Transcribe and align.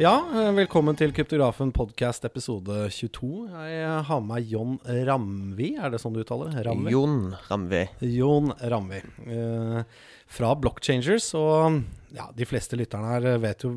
Ja, 0.00 0.14
eh, 0.32 0.46
velkommen 0.56 0.96
til 0.96 1.10
Kryptografen 1.12 1.74
podcast 1.76 2.24
episode 2.24 2.86
22. 2.88 3.50
Jeg 3.68 4.04
har 4.08 4.20
med 4.24 4.30
meg 4.30 4.46
Jon 4.48 4.78
Ramvi, 4.88 5.74
er 5.76 5.92
det 5.92 5.98
sånn 6.00 6.14
du 6.16 6.22
uttaler 6.22 6.54
det? 6.54 6.62
Ramvi? 6.64 6.94
Jon 6.94 7.34
Ramvi. 7.50 7.82
Jon 8.08 8.48
Ramvi. 8.72 9.02
Eh, 9.28 9.98
fra 10.24 10.54
Blockchangers. 10.56 11.26
Og 11.36 11.82
ja, 12.16 12.30
de 12.32 12.48
fleste 12.48 12.78
lytterne 12.80 13.10
her 13.12 13.42
vet 13.42 13.66
jo 13.66 13.74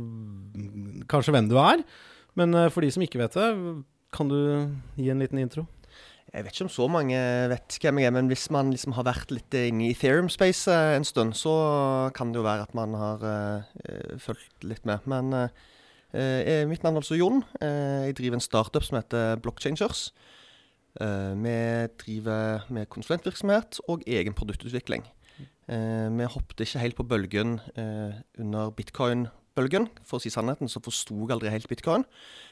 kanskje 1.11 1.35
hvem 1.35 1.51
du 1.51 1.57
er. 1.59 1.83
Men 2.39 2.55
eh, 2.55 2.69
for 2.71 2.87
de 2.87 2.93
som 2.95 3.03
ikke 3.03 3.19
vet 3.19 3.35
det, 3.35 3.49
kan 4.15 4.31
du 4.31 4.39
gi 4.95 5.11
en 5.11 5.19
liten 5.25 5.43
intro? 5.43 5.67
Jeg 6.31 6.47
vet 6.47 6.55
ikke 6.55 6.69
om 6.69 6.73
så 6.77 6.87
mange 6.87 7.19
vet 7.51 7.79
hvem 7.83 7.99
jeg 7.99 8.13
er, 8.13 8.15
men 8.15 8.31
hvis 8.31 8.47
man 8.47 8.71
liksom 8.71 8.95
har 8.95 9.09
vært 9.11 9.35
litt 9.35 9.59
inne 9.59 9.89
i 9.89 9.91
Ethereum-space 9.91 10.71
eh, 10.71 10.95
en 11.01 11.03
stund, 11.03 11.35
så 11.35 11.59
kan 12.15 12.31
det 12.31 12.39
jo 12.39 12.47
være 12.47 12.63
at 12.69 12.79
man 12.79 12.95
har 12.95 13.27
uh, 13.27 14.17
fulgt 14.23 14.63
litt 14.63 14.87
med. 14.87 15.03
Men 15.03 15.35
uh, 15.35 15.71
mitt 16.13 16.83
navn 16.85 16.97
er 16.97 17.01
altså 17.01 17.17
Jon. 17.17 17.41
Eh, 17.61 18.09
jeg 18.09 18.17
driver 18.19 18.37
en 18.37 18.45
startup 18.45 18.85
som 18.85 18.99
heter 18.99 19.41
Blockchangers. 19.41 20.11
vi 20.93 21.87
driver 21.97 22.67
med 22.69 22.85
konsulentvirksomhet 22.85 23.79
og 23.89 24.03
egen 24.05 24.33
produktutvikling. 24.33 25.03
vi 25.65 26.23
hoppet 26.29 26.59
ikke 26.59 26.79
helt 26.79 26.95
på 26.95 27.03
bølgen 27.03 27.59
under 28.37 28.69
bitcoin-bølgen. 28.69 29.89
For 30.05 30.17
å 30.17 30.21
si 30.21 30.29
sannheten 30.29 30.69
så 30.69 30.83
forsto 30.85 31.17
jeg 31.17 31.33
aldri 31.33 31.49
helt 31.49 31.67
bitcoin. 31.67 32.05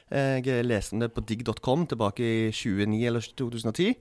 Jeg 0.10 0.66
leste 0.66 0.98
det 1.00 1.14
på 1.14 1.22
digg.com 1.22 1.86
tilbake 1.88 2.20
i 2.20 2.52
2009 2.52 3.06
eller 3.08 3.22
2010. 3.22 3.96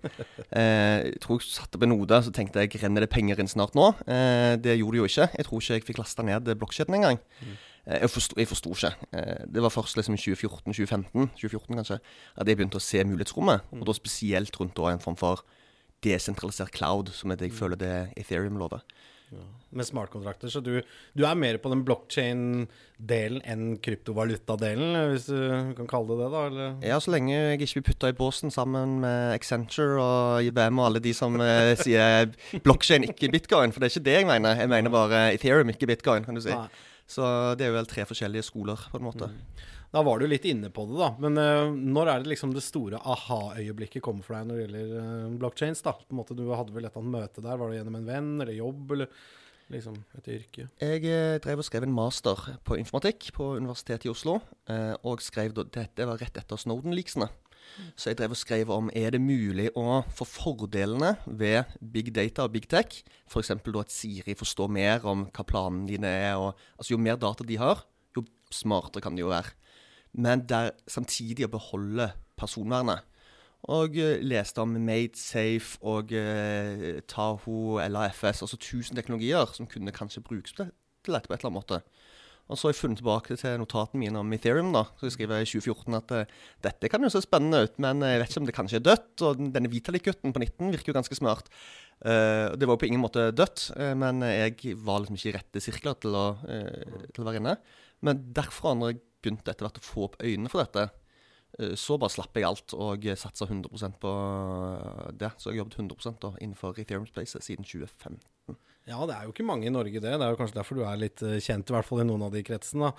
Eh, 0.51 1.13
jeg 1.13 1.21
tror 1.23 1.39
jeg 1.39 1.47
satte 1.47 1.77
opp 1.79 1.85
en 1.87 1.93
node 1.93 2.17
så 2.27 2.33
tenkte 2.35 2.65
jeg 2.65 2.81
renner 2.83 3.05
det 3.05 3.13
penger 3.13 3.39
inn 3.39 3.51
snart 3.51 3.77
nå. 3.79 3.93
Eh, 4.09 4.57
det 4.59 4.81
gjorde 4.81 4.97
det 4.97 5.03
jo 5.03 5.11
ikke. 5.11 5.29
Jeg 5.37 5.47
tror 5.47 5.61
ikke 5.61 5.77
jeg 5.77 5.85
fikk 5.87 6.01
lasta 6.01 6.25
ned 6.27 6.49
blokkjeden 6.59 6.97
engang. 6.97 7.21
Mm. 7.45 7.59
Eh, 7.87 8.01
jeg 8.01 8.11
forsto, 8.13 8.39
jeg 8.39 8.51
forsto 8.51 8.75
ikke. 8.77 8.93
Eh, 9.13 9.47
det 9.55 9.63
var 9.63 9.73
først 9.75 9.97
liksom 9.97 10.17
i 10.17 10.23
2014-2015 10.23 11.31
2014 11.41 11.81
kanskje, 11.81 12.01
at 12.37 12.49
jeg 12.49 12.59
begynte 12.59 12.81
å 12.81 12.85
se 12.85 13.05
mulighetsrommet. 13.05 13.71
Mm. 13.71 13.81
Og 13.81 13.89
da 13.89 13.97
spesielt 13.97 14.61
rundt 14.61 14.77
da 14.77 14.91
en 14.93 15.03
form 15.03 15.19
for 15.21 15.45
desentralisert 16.05 16.73
cloud, 16.73 17.13
som 17.15 17.31
er 17.31 17.41
det 17.41 17.51
jeg 17.51 17.57
mm. 17.57 17.61
føler 17.61 17.81
det 17.81 17.95
Ethereum 18.21 18.61
lover. 18.61 18.85
Ja. 19.31 19.45
Med 19.71 19.87
smartkontrakter. 19.87 20.51
Så 20.51 20.59
du, 20.61 20.81
du, 21.15 21.23
er 21.23 21.37
mer 21.39 21.55
på 21.63 21.71
den 21.71 21.85
blockchain-delen 21.87 23.39
enn 23.47 23.77
kryptovaluta-delen, 23.79 24.97
hvis 25.13 25.29
du 25.29 25.37
kan 25.79 25.87
kalle 25.91 26.11
det 26.11 26.19
det? 26.19 26.31
da? 26.33 26.41
Eller? 26.49 26.73
Ja, 26.91 26.99
så 26.99 27.15
lenge 27.15 27.37
jeg 27.37 27.61
ikke 27.61 27.79
blir 27.79 27.87
putta 27.93 28.11
i 28.11 28.17
båsen 28.19 28.51
sammen 28.51 28.99
med 29.05 29.37
Accenture 29.37 30.03
og 30.03 30.49
IBM 30.51 30.83
og 30.83 30.89
alle 30.89 31.05
de 31.05 31.15
som 31.15 31.39
eh, 31.45 31.77
sier 31.79 32.35
blockchain, 32.67 33.07
ikke 33.13 33.31
bitcoin. 33.31 33.71
For 33.71 33.79
det 33.79 33.93
er 33.93 33.95
ikke 33.95 34.09
det 34.11 34.19
jeg 34.19 34.31
mener. 34.33 34.59
Jeg 34.65 34.75
mener 34.75 34.97
bare 34.99 35.29
Ethereum, 35.37 35.71
ikke 35.71 35.93
bitcoin, 35.95 36.27
kan 36.27 36.35
du 36.35 36.43
si. 36.43 36.51
Nei. 36.51 36.90
Så 37.11 37.27
det 37.59 37.67
er 37.67 37.73
jo 37.73 37.79
vel 37.81 37.91
tre 37.91 38.07
forskjellige 38.07 38.47
skoler, 38.47 38.89
på 38.93 39.01
en 39.01 39.09
måte. 39.09 39.31
Mm. 39.31 39.67
Da 39.91 40.03
var 40.07 40.21
du 40.21 40.29
litt 40.31 40.47
inne 40.47 40.71
på 40.71 40.85
det, 40.87 40.97
da. 41.01 41.11
Men 41.19 41.39
uh, 41.41 41.73
når 41.75 42.13
er 42.13 42.23
det 42.23 42.31
liksom 42.31 42.55
det 42.55 42.63
store 42.63 43.01
aha-øyeblikket 43.03 44.05
kommer 44.05 44.27
for 44.27 44.39
deg 44.39 44.47
når 44.47 44.59
det 44.59 44.67
gjelder 44.67 44.93
uh, 44.95 45.37
blockchains? 45.43 45.83
da? 45.83 45.97
På 45.99 46.15
en 46.15 46.21
måte, 46.21 46.39
Du 46.39 46.47
hadde 46.55 46.75
vel 46.77 46.87
et 46.87 46.99
annet 47.01 47.15
møte 47.17 47.43
der? 47.43 47.59
Var 47.59 47.73
det 47.73 47.81
gjennom 47.81 47.99
en 47.99 48.07
venn 48.07 48.33
eller 48.39 48.55
jobb? 48.55 48.95
eller 48.95 49.11
liksom 49.71 49.99
et 50.19 50.31
yrke? 50.37 50.69
Jeg 50.79 51.03
uh, 51.11 51.41
drev 51.43 51.65
og 51.65 51.67
skrev 51.67 51.89
en 51.89 51.99
master 51.99 52.47
på 52.67 52.79
informatikk 52.79 53.33
på 53.35 53.53
Universitetet 53.59 54.07
i 54.07 54.15
Oslo. 54.15 54.39
Og 55.11 55.23
skrev 55.27 55.57
Dette 55.59 56.07
var 56.07 56.23
rett 56.23 56.39
etter 56.39 56.63
Snowden-leaksene. 56.63 57.27
Så 57.95 58.11
jeg 58.11 58.19
drev 58.21 58.35
og 58.35 58.41
skrev 58.41 58.73
om 58.75 58.91
er 58.97 59.15
det 59.15 59.23
mulig 59.23 59.69
å 59.79 60.01
få 60.15 60.27
fordelene 60.29 61.15
ved 61.27 61.71
big 61.81 62.13
data 62.17 62.47
og 62.47 62.55
big 62.55 62.69
tech, 62.71 63.03
f.eks. 63.31 63.55
at 63.55 63.95
Siri 63.95 64.37
forstår 64.39 64.73
mer 64.73 65.07
om 65.09 65.27
hva 65.31 65.47
planene 65.47 65.89
dine 65.89 66.11
er. 66.11 66.37
Og, 66.41 66.59
altså 66.79 66.95
Jo 66.95 67.01
mer 67.03 67.21
data 67.21 67.47
de 67.47 67.59
har, 67.61 67.87
jo 68.17 68.27
smartere 68.51 69.05
kan 69.05 69.17
de 69.17 69.25
jo 69.25 69.33
være 69.33 69.55
men 70.13 70.43
der 70.49 70.73
samtidig 70.91 71.47
å 71.47 71.53
beholde 71.55 72.11
personvernet. 72.41 73.07
Og 73.71 73.99
uh, 74.01 74.17
leste 74.25 74.63
om 74.63 74.73
Made 74.81 75.19
Safe 75.21 75.77
og 75.85 76.15
eh, 76.17 77.03
Taho, 77.09 77.77
LAFS, 77.93 78.41
altså 78.47 78.57
1000 78.57 78.97
teknologier 78.97 79.53
som 79.53 79.69
kunne 79.69 79.93
kanskje 79.93 80.25
brukes 80.25 80.57
til 80.57 80.71
dette 80.71 81.29
på 81.29 81.35
et 81.37 81.43
eller 81.43 81.51
annet 81.51 81.59
måte. 81.59 81.83
Og 82.51 82.59
så 82.59 82.67
har 82.67 82.75
jeg 82.75 82.81
funnet 82.81 82.99
tilbake 82.99 83.37
til 83.39 83.61
notatene 83.63 84.03
mine 84.03 84.21
om 84.21 84.33
Ethereum. 84.35 84.73
da, 84.75 84.85
så 84.99 85.07
jeg 85.07 85.15
skriver 85.15 85.45
i 85.45 85.47
2014 85.47 85.99
at 86.01 86.15
uh, 86.17 86.39
dette 86.67 86.91
kan 86.91 87.07
jo 87.07 87.13
se 87.13 87.23
spennende 87.23 87.63
ut, 87.65 87.77
men 87.83 88.03
jeg 88.03 88.23
vet 88.23 88.33
ikke 88.33 88.43
om 88.43 88.49
det 88.49 88.57
kanskje 88.57 88.81
er 88.81 88.87
dødt. 88.89 89.13
Og 89.29 89.45
denne 89.55 89.71
Vitalik-gutten 89.71 90.35
på 90.35 90.43
19 90.43 90.75
virker 90.75 90.91
jo 90.91 90.99
ganske 90.99 91.19
smart. 91.19 91.53
Uh, 92.03 92.51
det 92.59 92.67
var 92.67 92.75
jo 92.75 92.83
på 92.83 92.91
ingen 92.91 93.05
måte 93.05 93.31
dødt, 93.31 93.71
men 94.01 94.25
jeg 94.27 94.75
var 94.83 95.05
liksom 95.05 95.21
ikke 95.21 95.31
i 95.31 95.37
rette 95.39 95.63
sirkler 95.63 96.01
til 96.03 96.19
å, 96.19 96.27
til 96.43 97.23
å 97.23 97.29
være 97.31 97.43
inne. 97.43 97.55
Men 98.05 98.25
derfra, 98.35 98.75
når 98.75 98.95
jeg 98.95 99.01
begynte 99.21 99.53
etter 99.53 99.67
hvert 99.67 99.81
å 99.81 99.85
få 99.85 100.09
opp 100.09 100.19
øynene 100.25 100.51
for 100.53 100.65
dette, 100.65 100.87
eh, 101.59 101.75
så 101.79 101.99
bare 102.01 102.15
slapp 102.15 102.37
jeg 102.37 102.49
alt 102.49 102.75
og 102.77 103.07
satsa 103.21 103.49
100% 103.49 104.01
på 104.01 104.13
det. 105.21 105.33
Så 105.39 105.53
jeg 105.53 105.61
jobbet 105.61 105.81
100% 105.83 106.21
da, 106.25 106.33
innenfor 106.41 106.81
Ethereum 106.81 107.09
Space 107.09 107.41
siden 107.45 107.69
2015. 107.69 108.21
Ja, 108.91 109.05
det 109.07 109.15
er 109.15 109.27
jo 109.27 109.31
ikke 109.31 109.47
mange 109.47 109.69
i 109.69 109.73
Norge, 109.73 110.01
det. 110.03 110.11
Det 110.11 110.27
er 110.27 110.33
jo 110.33 110.39
kanskje 110.41 110.59
derfor 110.59 110.81
du 110.81 110.83
er 110.83 110.99
litt 110.99 111.23
eh, 111.23 111.39
kjent, 111.39 111.69
i 111.71 111.75
hvert 111.77 111.87
fall 111.87 112.03
i 112.03 112.07
noen 112.09 112.25
av 112.27 112.33
de 112.35 112.43
kretsene. 112.43 112.91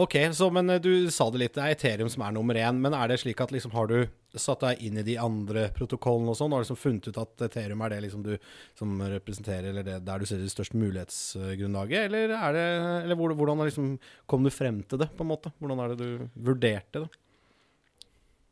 Ok, 0.00 0.16
så, 0.32 0.48
men 0.54 0.72
eh, 0.72 0.80
du 0.80 1.10
sa 1.12 1.26
det 1.32 1.42
litt, 1.42 1.54
det 1.58 1.64
er 1.64 1.74
Ethereum 1.74 2.08
som 2.12 2.24
er 2.24 2.32
nummer 2.32 2.56
én. 2.56 2.78
Men 2.80 2.96
er 2.96 3.10
det 3.12 3.18
slik 3.20 3.42
at 3.44 3.52
liksom 3.52 3.74
har 3.76 3.90
du 3.90 3.98
satt 4.40 4.64
deg 4.64 4.80
inn 4.86 4.96
i 4.98 5.04
de 5.06 5.18
andre 5.20 5.66
protokollene 5.76 6.32
og 6.32 6.38
sånn, 6.38 6.54
og 6.56 6.64
liksom 6.64 6.78
funnet 6.80 7.10
ut 7.10 7.20
at 7.20 7.44
Ethereum 7.50 7.84
er 7.84 7.92
det 7.92 8.00
liksom 8.06 8.24
du 8.24 8.32
som 8.78 8.96
representerer, 9.12 9.68
eller 9.70 9.86
det, 9.86 9.98
der 10.06 10.24
du 10.24 10.30
ser 10.30 10.40
det 10.40 10.54
største 10.54 10.80
mulighetsgrunnlaget? 10.80 12.08
Eller, 12.08 12.32
er 12.38 12.56
det, 12.56 12.64
eller 13.04 13.20
hvordan 13.20 13.66
liksom, 13.66 13.92
kom 14.30 14.48
du 14.48 14.52
frem 14.54 14.80
til 14.88 15.04
det, 15.04 15.12
på 15.12 15.26
en 15.26 15.32
måte? 15.34 15.52
Hvordan 15.60 15.84
er 15.84 15.92
det 15.92 16.00
du 16.00 16.40
vurderte 16.48 17.04
det? 17.04 17.23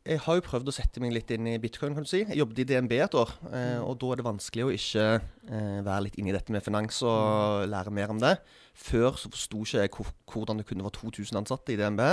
Jeg 0.03 0.19
har 0.19 0.35
jo 0.35 0.43
prøvd 0.43 0.67
å 0.67 0.73
sette 0.75 0.99
meg 0.99 1.13
litt 1.15 1.29
inn 1.31 1.45
i 1.47 1.59
bitcoin. 1.63 1.93
kan 1.95 2.03
du 2.03 2.09
si. 2.09 2.25
Jeg 2.25 2.35
jobbet 2.35 2.59
i 2.59 2.65
DNB 2.67 2.91
et 2.97 3.13
år. 3.15 3.29
Eh, 3.47 3.77
mm. 3.79 3.83
og 3.87 3.93
da 4.01 4.09
er 4.11 4.19
det 4.19 4.25
vanskelig 4.27 4.65
å 4.65 4.73
ikke 4.75 5.05
eh, 5.15 5.77
være 5.85 6.01
litt 6.09 6.17
inne 6.19 6.33
i 6.33 6.35
dette 6.35 6.51
med 6.51 6.65
finans 6.65 6.97
og 7.07 7.63
mm. 7.63 7.69
lære 7.71 7.93
mer 7.95 8.11
om 8.11 8.19
det. 8.19 8.33
Før 8.75 9.15
så 9.21 9.31
forsto 9.31 9.61
ikke 9.63 9.85
jeg 9.85 9.93
hvordan 10.27 10.59
det 10.59 10.67
kunne 10.67 10.83
være 10.83 10.97
2000 10.97 11.39
ansatte 11.39 11.71
i 11.71 11.79
DNB. 11.79 12.03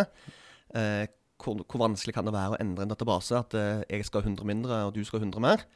Eh, 0.79 1.09
hvor, 1.43 1.59
hvor, 1.65 1.83
vanskelig 1.83 2.15
kan 2.15 2.31
det 2.31 2.37
være 2.37 2.55
å 2.55 2.61
endre 2.63 2.87
en 2.87 2.95
database? 2.95 3.43
At 3.43 3.59
jeg 3.59 4.07
skal 4.07 4.23
ha 4.23 4.29
100 4.29 4.47
mindre, 4.47 4.81
og 4.87 4.95
du 4.95 5.03
skal 5.03 5.19
ha 5.19 5.27
100 5.27 5.43
mer. 5.43 5.67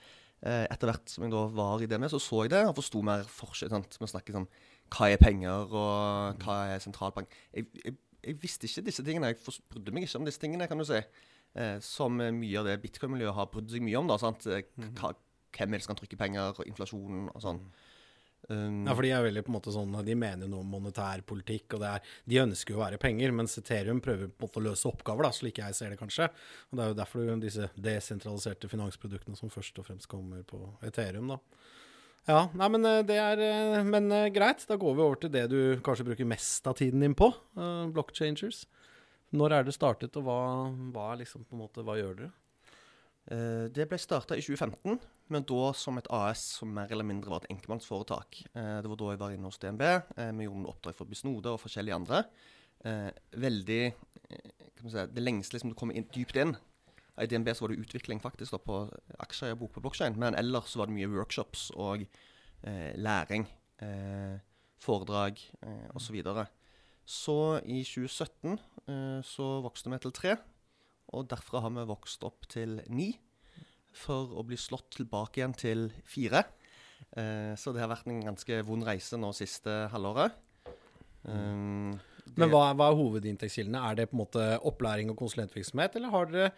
Etter 0.44 0.90
hvert 0.90 1.08
som 1.08 1.24
jeg 1.24 1.32
da 1.32 1.44
var 1.56 1.82
i 1.82 1.88
DNB, 1.88 2.06
så 2.12 2.20
så 2.20 2.44
jeg 2.44 2.52
det 2.52 2.62
og 2.68 2.76
forsto 2.78 3.00
mer 3.02 3.26
forskjell. 3.26 3.72
Sant? 3.72 3.96
Vi 3.98 4.12
snakker 4.12 4.36
sånn 4.36 4.50
Hva 4.92 5.08
er 5.10 5.18
penger, 5.18 5.64
og 5.64 6.42
hva 6.44 6.58
er 6.76 6.82
sentralbank? 6.84 7.32
Jeg, 7.56 7.72
jeg, 7.80 7.96
jeg 8.22 8.42
visste 8.42 8.68
ikke 8.68 8.86
disse 8.92 9.02
tingene. 9.02 9.32
Jeg 9.32 9.56
brydde 9.72 9.96
meg 9.96 10.06
ikke 10.06 10.20
om 10.20 10.28
disse 10.28 10.42
tingene, 10.42 10.68
kan 10.68 10.78
du 10.78 10.86
si. 10.86 11.00
Eh, 11.54 11.76
som 11.86 12.18
mye 12.18 12.58
av 12.58 12.66
det 12.66 12.80
bitcoin-miljøet 12.82 13.36
har 13.36 13.50
brydd 13.52 13.70
seg 13.70 13.84
mye 13.86 13.98
om. 14.00 14.10
da, 14.10 14.18
sant? 14.18 14.46
Eh, 14.50 14.66
mhm. 14.80 14.94
Hva, 14.98 15.12
hvem 15.54 15.74
er 15.74 15.78
det 15.78 15.86
som 15.86 15.94
kan 15.94 16.00
trykke 16.02 16.18
penger, 16.18 16.64
inflasjonen 16.66 17.28
og 17.30 17.42
sånn. 17.42 17.60
Um, 18.44 18.82
ja, 18.84 18.92
for 18.92 19.00
de 19.06 19.10
er 19.14 19.22
veldig 19.24 19.40
på 19.46 19.48
en 19.48 19.54
måte 19.54 19.72
sånn 19.72 19.94
De 20.04 20.14
mener 20.20 20.50
noe 20.52 20.60
om 20.60 20.72
monetær 20.74 21.22
politikk, 21.24 21.78
og 21.78 21.84
er, 21.88 22.02
de 22.28 22.42
ønsker 22.42 22.74
jo 22.74 22.76
å 22.76 22.82
være 22.82 22.98
penger, 23.00 23.32
mens 23.32 23.56
Ethereum 23.56 24.02
prøver 24.04 24.28
på 24.28 24.36
en 24.44 24.44
måte 24.44 24.60
å 24.60 24.64
løse 24.66 24.90
oppgaver, 24.90 25.24
da, 25.24 25.30
slik 25.32 25.62
jeg 25.62 25.78
ser 25.78 25.94
det 25.94 26.00
kanskje. 26.02 26.28
Og 26.68 26.76
Det 26.76 26.84
er 26.84 26.90
jo 26.90 26.98
derfor 26.98 27.30
disse 27.40 27.70
desentraliserte 27.86 28.68
finansproduktene 28.68 29.38
som 29.38 29.52
først 29.54 29.80
og 29.80 29.88
fremst 29.88 30.10
kommer 30.12 30.44
på 30.44 30.60
Ethereum, 30.84 31.32
da. 31.32 31.40
Ja, 32.28 32.42
nei, 32.56 32.68
men 32.72 32.84
eh, 32.88 33.02
det 33.04 33.16
er 33.20 33.82
Men 33.84 34.12
greit, 34.32 34.62
da 34.68 34.76
går 34.80 34.94
vi 34.96 35.04
over 35.04 35.18
til 35.20 35.32
det 35.32 35.46
du 35.52 35.58
kanskje 35.84 36.10
bruker 36.10 36.28
mest 36.28 36.68
av 36.68 36.76
tiden 36.76 37.00
din 37.04 37.16
på. 37.16 37.30
Uh, 37.56 37.88
blockchangers. 37.96 38.66
Når 39.34 39.56
er 39.56 39.66
det 39.66 39.74
startet, 39.74 40.14
og 40.20 40.26
hva, 40.28 40.40
hva, 40.94 41.10
liksom, 41.18 41.46
måte, 41.58 41.82
hva 41.86 41.96
gjør 41.98 42.18
dere? 42.20 42.32
Eh, 43.32 43.66
det 43.74 43.86
ble 43.90 43.98
starta 43.98 44.36
i 44.36 44.44
2015, 44.44 44.98
men 45.32 45.46
da 45.48 45.70
som 45.74 45.98
et 45.98 46.10
AS 46.12 46.42
som 46.60 46.70
mer 46.76 46.92
eller 46.92 47.06
mindre 47.08 47.32
var 47.32 47.42
et 47.42 47.50
enkeltmannsforetak. 47.54 48.44
Eh, 48.52 48.76
det 48.84 48.92
var 48.92 49.00
da 49.00 49.10
jeg 49.10 49.22
var 49.24 49.34
inne 49.34 49.50
hos 49.50 49.58
DNB. 49.62 49.82
Eh, 49.88 50.30
vi 50.38 50.46
gjorde 50.46 50.70
oppdrag 50.74 50.98
for 50.98 51.10
Bisnode 51.10 51.54
og 51.54 51.62
forskjellige 51.64 51.98
andre. 51.98 52.22
Eh, 52.84 53.10
veldig 53.40 53.82
eh, 53.88 54.70
si, 54.84 55.06
Det 55.16 55.24
lengste 55.24 55.56
liksom, 55.56 55.72
du 55.72 55.78
kommer 55.80 55.98
inn, 55.98 56.06
dypt 56.14 56.38
inn. 56.38 56.54
I 57.18 57.26
DNB 57.30 57.50
så 57.54 57.64
var 57.64 57.72
det 57.72 57.82
utvikling 57.82 58.20
faktisk 58.22 58.54
da, 58.54 58.60
på 58.62 58.84
aksjer 59.22 59.54
og 59.54 59.64
bok 59.64 59.76
på 59.76 59.82
blokkjein, 59.86 60.18
men 60.18 60.38
ellers 60.38 60.74
var 60.78 60.90
det 60.90 60.96
mye 60.96 61.10
workshops 61.10 61.70
og 61.74 62.06
eh, 62.62 62.92
læring. 62.94 63.48
foredrag 64.84 65.40
eh, 65.62 65.88
osv. 65.96 66.20
Så, 66.22 66.44
så 67.04 67.60
i 67.64 67.82
2017 67.84 68.58
Eh, 68.90 69.20
så 69.24 69.46
vokste 69.64 69.92
vi 69.92 70.00
til 70.02 70.14
tre. 70.14 70.36
Og 71.14 71.28
derfra 71.30 71.62
har 71.64 71.72
vi 71.74 71.88
vokst 71.88 72.24
opp 72.26 72.48
til 72.50 72.80
ni. 72.92 73.12
For 73.94 74.32
å 74.34 74.44
bli 74.46 74.58
slått 74.58 74.96
tilbake 74.98 75.40
igjen 75.40 75.54
til 75.56 75.86
fire. 76.08 76.44
Eh, 77.14 77.52
så 77.58 77.74
det 77.74 77.84
har 77.84 77.92
vært 77.92 78.08
en 78.10 78.24
ganske 78.32 78.64
vond 78.66 78.86
reise 78.86 79.20
nå 79.20 79.30
siste 79.36 79.84
halvåret. 79.92 80.40
Um, 81.24 81.94
Men 82.36 82.50
hva, 82.52 82.74
hva, 82.76 82.90
er 82.90 82.98
hovedinntektskildene? 82.98 83.80
Er 83.80 83.96
det 83.96 84.08
på 84.10 84.16
en 84.16 84.20
måte 84.20 84.42
opplæring 84.68 85.08
og 85.12 85.16
konsulentvirksomhet, 85.16 85.94
eller 85.96 86.12
har 86.12 86.26
dere 86.28 86.50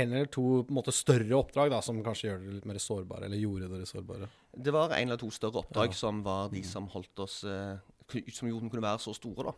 en 0.00 0.14
eller 0.14 0.30
to 0.32 0.62
måte, 0.72 0.94
større 0.96 1.34
oppdrag 1.36 1.72
da, 1.74 1.82
som 1.84 1.98
kanskje 2.04 2.30
gjør 2.30 2.38
dere 2.40 2.54
litt 2.54 2.68
mer 2.70 2.78
sårbare, 2.80 3.28
eller 3.28 3.42
gjorde 3.42 3.68
dere 3.72 3.88
sårbare? 3.88 4.30
Det 4.54 4.72
var 4.72 4.94
en 4.94 5.10
eller 5.10 5.20
to 5.20 5.28
større 5.34 5.60
oppdrag 5.60 5.92
ja. 5.92 5.98
som 5.98 6.22
var 6.24 6.54
de 6.54 6.62
som 6.64 6.88
holdt 6.94 7.24
oss 7.26 7.42
uh, 7.44 7.76
som 8.04 8.48
gjorde 8.48 8.68
at 8.68 8.72
kunne 8.72 8.84
være 8.84 9.02
så 9.02 9.14
store. 9.16 9.48
da. 9.48 9.54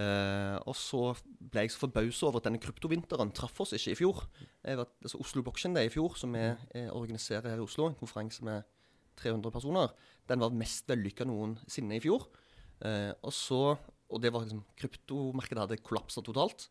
Eh, 0.00 0.56
og 0.68 0.76
så 0.76 1.14
ble 1.40 1.64
jeg 1.64 1.72
så 1.74 1.84
forbausa 1.86 2.26
over 2.28 2.40
at 2.40 2.48
denne 2.48 2.60
kryptovinteren 2.62 3.32
traff 3.32 3.60
oss 3.60 3.72
ikke 3.76 3.94
i 3.94 4.00
fjor. 4.02 4.26
Var, 4.64 4.86
altså 5.02 5.20
Oslo 5.20 5.42
Blockchain 5.42 5.74
Day 5.74 5.88
i 5.88 5.92
fjor, 5.92 6.16
som 6.20 6.34
vi 6.36 6.44
eh, 6.44 6.90
organiserer 6.92 7.48
her 7.48 7.62
i 7.62 7.64
Oslo, 7.64 7.88
en 7.88 7.98
konferanse 7.98 8.44
med 8.44 8.62
300 9.20 9.52
personer, 9.52 9.92
den 10.28 10.40
var 10.40 10.54
mest 10.56 10.88
vellykka 10.88 11.26
noensinne 11.28 11.98
i 11.98 12.02
fjor. 12.04 12.28
Eh, 12.84 13.12
og 13.22 13.32
så, 13.34 13.76
og 14.10 14.22
det 14.22 14.32
var 14.32 14.44
liksom 14.44 14.62
Kryptomarkedet 14.80 15.64
hadde 15.64 15.82
kollapsa 15.84 16.22
totalt. 16.24 16.68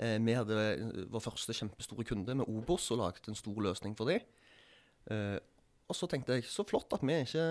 Eh, 0.00 0.16
vi 0.22 0.36
hadde 0.36 1.06
vår 1.12 1.24
første 1.24 1.56
kjempestore 1.56 2.06
kunde 2.08 2.36
med 2.38 2.48
Obos 2.48 2.90
og 2.94 3.02
laget 3.02 3.28
en 3.28 3.38
stor 3.38 3.58
løsning 3.66 3.96
for 3.98 4.10
dem. 4.10 4.22
Eh, 5.10 5.38
og 5.90 5.96
så 5.98 6.06
tenkte 6.06 6.36
jeg 6.36 6.46
så 6.46 6.62
flott 6.66 6.92
at 6.94 7.02
vi 7.02 7.16
ikke 7.24 7.46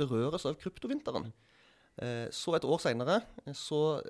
berøres 0.00 0.46
av 0.48 0.58
kryptovinteren. 0.58 1.30
Eh, 2.02 2.26
så 2.34 2.56
et 2.58 2.64
år 2.66 2.80
seinere 2.82 3.20
så 3.54 4.00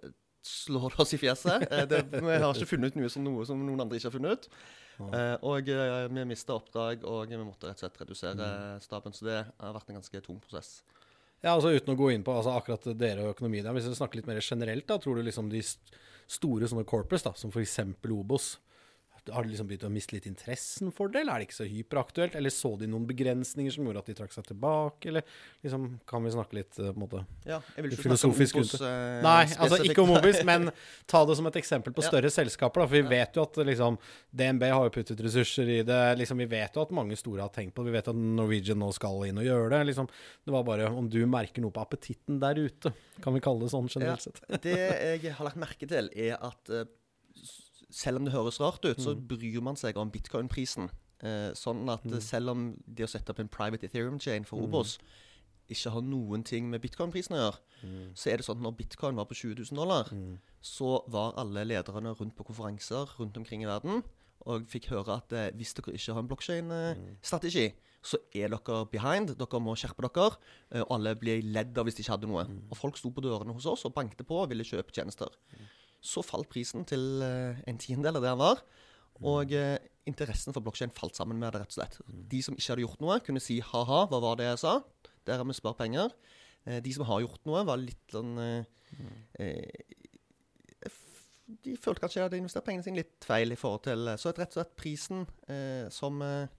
slår 0.45 0.93
det 0.95 1.01
oss 1.05 1.15
i 1.17 1.21
fjeset. 1.21 1.67
Eh, 1.73 1.85
det, 1.89 2.03
vi 2.15 2.39
har 2.41 2.51
ikke 2.55 2.69
funnet 2.75 2.93
ut 2.95 2.99
noe 3.01 3.11
som, 3.13 3.25
noe 3.25 3.45
som 3.49 3.61
noen 3.65 3.81
andre 3.85 3.97
ikke 4.01 4.11
har 4.11 4.17
funnet 4.19 4.39
ut. 4.45 4.49
Eh, 4.95 5.37
og 5.43 5.69
eh, 5.73 6.09
vi 6.13 6.25
mista 6.31 6.55
oppdrag, 6.55 7.03
og 7.09 7.33
vi 7.33 7.39
måtte 7.43 7.67
rett 7.71 7.81
og 7.81 7.87
slett 7.87 8.01
redusere 8.05 8.51
staben. 8.85 9.17
Så 9.17 9.27
det 9.27 9.41
har 9.43 9.75
vært 9.77 9.91
en 9.91 9.99
ganske 10.01 10.21
tung 10.27 10.39
prosess. 10.45 10.79
Ja, 11.45 11.53
altså 11.59 11.75
Uten 11.75 11.93
å 11.93 11.99
gå 11.99 12.11
inn 12.15 12.23
på 12.25 12.33
altså, 12.33 12.55
akkurat 12.57 12.87
dere 12.97 13.27
og 13.27 13.35
økonomi 13.35 13.61
der, 13.65 13.75
hvis 13.77 13.89
vi 13.91 13.97
snakker 13.99 14.21
litt 14.21 14.29
mer 14.31 14.39
generelt, 14.41 14.87
da, 14.89 14.97
tror 15.03 15.19
du 15.19 15.27
liksom 15.27 15.51
de 15.53 15.61
st- 15.61 15.99
store 16.39 16.69
sånne 16.71 16.87
corpus, 16.89 17.25
da, 17.27 17.35
som 17.37 17.51
f.eks. 17.53 17.75
Obos, 18.15 18.47
har 19.33 19.43
de 19.47 19.49
liksom 19.53 19.67
begynt 19.71 19.85
å 19.87 19.91
miste 19.93 20.13
litt 20.17 20.27
interessen 20.29 20.91
for 20.93 21.09
det, 21.09 21.21
eller 21.23 21.35
er 21.35 21.43
det 21.43 21.47
ikke 21.49 21.57
så 21.57 21.67
hyperaktuelt? 21.69 22.35
Eller 22.37 22.53
så 22.53 22.75
de 22.81 22.89
noen 22.91 23.07
begrensninger 23.09 23.73
som 23.73 23.87
gjorde 23.87 24.03
at 24.03 24.11
de 24.11 24.15
trakk 24.19 24.33
seg 24.35 24.45
tilbake, 24.51 25.09
eller 25.09 25.25
liksom, 25.65 25.87
kan 26.11 26.25
vi 26.27 26.33
snakke 26.35 26.59
litt 26.59 26.79
eh, 26.79 26.91
på 26.91 26.99
en 26.99 27.05
måte 27.05 27.23
Ja, 27.49 27.61
jeg 27.77 27.87
vil 27.87 27.95
ikke 27.97 28.03
Filosofisk 28.09 28.59
om 28.61 28.65
Obos, 28.67 28.75
eh, 28.85 29.23
Nei, 29.25 29.45
altså 29.57 29.79
ikke 29.87 30.03
om 30.05 30.13
Obis, 30.19 30.41
men 30.51 30.69
ta 31.11 31.23
det 31.25 31.37
som 31.39 31.47
et 31.51 31.57
eksempel 31.63 31.95
på 31.97 32.05
Ja. 32.05 32.11
større 32.11 32.31
selskaper. 32.35 32.83
Da, 32.85 32.87
for 32.91 32.97
vi 32.99 33.05
Ja. 33.05 33.13
vet 33.15 33.39
jo 33.41 33.47
at 33.49 33.57
liksom, 33.71 33.99
DNB 34.35 34.67
har 34.75 34.85
jo 34.91 34.95
puttet 34.99 35.21
ressurser 35.25 35.69
i 35.69 35.83
det. 35.87 36.01
Liksom, 36.21 36.39
vi 36.45 36.49
vet 36.53 36.75
jo 36.77 36.83
at 36.85 36.91
mange 36.97 37.17
store 37.17 37.41
har 37.47 37.53
tenkt 37.55 37.75
på 37.75 37.85
det. 37.85 37.93
Vi 37.93 37.97
vet 37.99 38.09
at 38.13 38.17
Norwegian 38.17 38.79
nå 38.83 38.91
skal 38.93 39.25
inn 39.29 39.39
og 39.41 39.45
gjøre 39.49 39.71
det. 39.79 39.83
Liksom, 39.93 40.09
det 40.45 40.53
var 40.53 40.65
bare 40.69 40.91
om 40.93 41.09
du 41.09 41.21
merker 41.27 41.65
noe 41.65 41.73
på 41.75 41.81
appetitten 41.85 42.41
der 42.43 42.59
ute. 42.61 42.93
Kan 43.25 43.33
vi 43.37 43.41
kalle 43.45 43.65
det 43.65 43.71
sånn 43.73 43.89
generelt 43.89 44.21
sett? 44.27 44.43
Det 44.63 44.77
jeg 45.23 45.33
har 45.39 45.45
lagt 45.49 45.57
merke 45.61 45.89
til, 45.89 46.11
er 46.15 46.37
at 46.43 46.71
eh, 46.75 46.85
selv 47.95 48.19
om 48.21 48.25
det 48.27 48.35
høres 48.35 48.59
rart 48.61 48.85
ut, 48.85 48.99
så 48.99 49.15
Mm. 49.15 49.27
bryr 49.31 49.61
man 49.63 49.77
seg 49.79 49.97
om 49.97 50.11
bitcoin-prisen. 50.11 50.91
Eh, 51.23 51.53
sånn 51.55 51.89
at 51.89 52.03
mm. 52.05 52.21
selv 52.21 52.51
om 52.51 52.65
det 52.87 53.07
å 53.07 53.09
sette 53.09 53.31
opp 53.31 53.39
en 53.41 53.49
private 53.49 53.87
Ethereum-chain 53.87 54.45
for 54.45 54.59
Mm. 54.67 54.99
Ikke 55.71 55.91
har 55.95 56.03
noen 56.03 56.43
ting 56.45 56.69
med 56.69 56.83
bitcoin-prisen 56.83 57.33
å 57.33 57.41
gjøre, 57.41 57.59
så 58.15 58.31
er 58.33 58.37
det 58.37 58.45
sånn 58.45 58.59
at 58.59 58.63
når 58.67 58.77
bitcoin 58.77 59.15
var 59.17 59.25
på 59.25 59.35
20 59.35 59.55
000 59.73 59.77
dollar, 59.81 60.05
Mm. 60.13 60.39
så 60.61 61.01
var 61.09 61.33
alle 61.39 61.65
lederne 61.65 62.13
rundt 62.19 62.35
på 62.37 62.45
konferanser 62.45 63.07
rundt 63.19 63.37
omkring 63.39 63.63
i 63.63 63.67
verden 63.67 64.03
og 64.45 64.67
fikk 64.69 64.89
høre 64.93 65.17
at 65.17 65.33
eh, 65.33 65.51
hvis 65.57 65.73
dere 65.73 65.95
ikke 65.97 66.13
har 66.13 66.21
en 66.21 66.29
blokkjein-strategi, 66.29 67.73
så 68.05 68.19
er 68.35 68.49
dere 68.53 68.85
behind. 68.93 69.33
Dere 69.39 69.61
må 69.65 69.73
skjerpe 69.75 70.05
dere. 70.05 70.37
eh, 70.73 70.81
Og 70.83 70.91
alle 70.99 71.15
ble 71.17 71.41
ledd 71.43 71.79
av 71.79 71.87
hvis 71.87 71.95
de 71.97 72.03
ikke 72.03 72.13
hadde 72.19 72.29
noe. 72.29 72.45
Og 72.71 72.77
folk 72.77 72.97
sto 72.99 73.11
på 73.11 73.23
dørene 73.25 73.55
hos 73.55 73.65
oss 73.65 73.85
og 73.87 73.95
bankte 73.95 74.25
på 74.27 74.43
og 74.43 74.51
ville 74.51 74.65
kjøpe 74.65 74.93
tjenester. 74.93 75.29
Så 76.05 76.23
falt 76.27 76.51
prisen 76.53 76.85
til 76.89 77.23
eh, 77.25 77.61
en 77.71 77.81
tiendedel 77.81 78.21
av 78.21 78.25
det 78.25 78.33
den 78.33 78.43
var. 78.43 78.63
Og 79.25 79.53
eh, 79.57 79.79
interessen 80.11 80.55
for 80.55 80.65
blokkjede 80.65 80.95
falt 80.97 81.17
sammen 81.17 81.39
med 81.41 81.55
det, 81.55 81.63
rett 81.63 81.73
og 81.73 81.79
slett. 81.79 81.99
De 82.31 82.41
som 82.45 82.57
ikke 82.57 82.75
hadde 82.75 82.85
gjort 82.85 83.05
noe, 83.05 83.19
kunne 83.25 83.43
si 83.43 83.61
ha-ha, 83.65 84.05
hva 84.11 84.21
var 84.23 84.41
det 84.41 84.49
jeg 84.51 84.63
sa? 84.65 84.79
Der 85.25 85.41
har 85.41 85.49
vi 85.49 85.57
spart 85.57 85.81
penger. 85.81 86.13
Eh, 86.67 86.81
de 86.85 86.95
som 86.97 87.07
har 87.09 87.23
gjort 87.25 87.45
noe, 87.49 87.65
var 87.69 87.81
litt 87.81 88.13
sånn 88.13 88.35
eh, 88.41 88.67
eh, 89.41 89.95
De 91.65 91.77
følte 91.81 92.05
kanskje 92.05 92.21
de 92.21 92.27
hadde 92.27 92.43
investert 92.43 92.67
pengene 92.67 92.87
sine 92.87 93.03
litt 93.03 93.25
feil 93.25 93.53
i 93.53 93.59
forhold 93.59 93.85
til 93.85 94.13
Så 94.21 94.33
rett 94.33 94.55
og 94.55 94.59
slett 94.59 94.77
prisen 94.81 95.27
eh, 95.53 95.89
som 95.93 96.23
eh, 96.25 96.53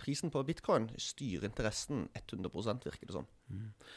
Prisen 0.00 0.32
på 0.32 0.40
bitcoin 0.48 0.88
styrer 0.98 1.44
interessen 1.46 2.06
100 2.16 2.48
virker 2.86 3.10
det 3.10 3.14
som. 3.14 3.26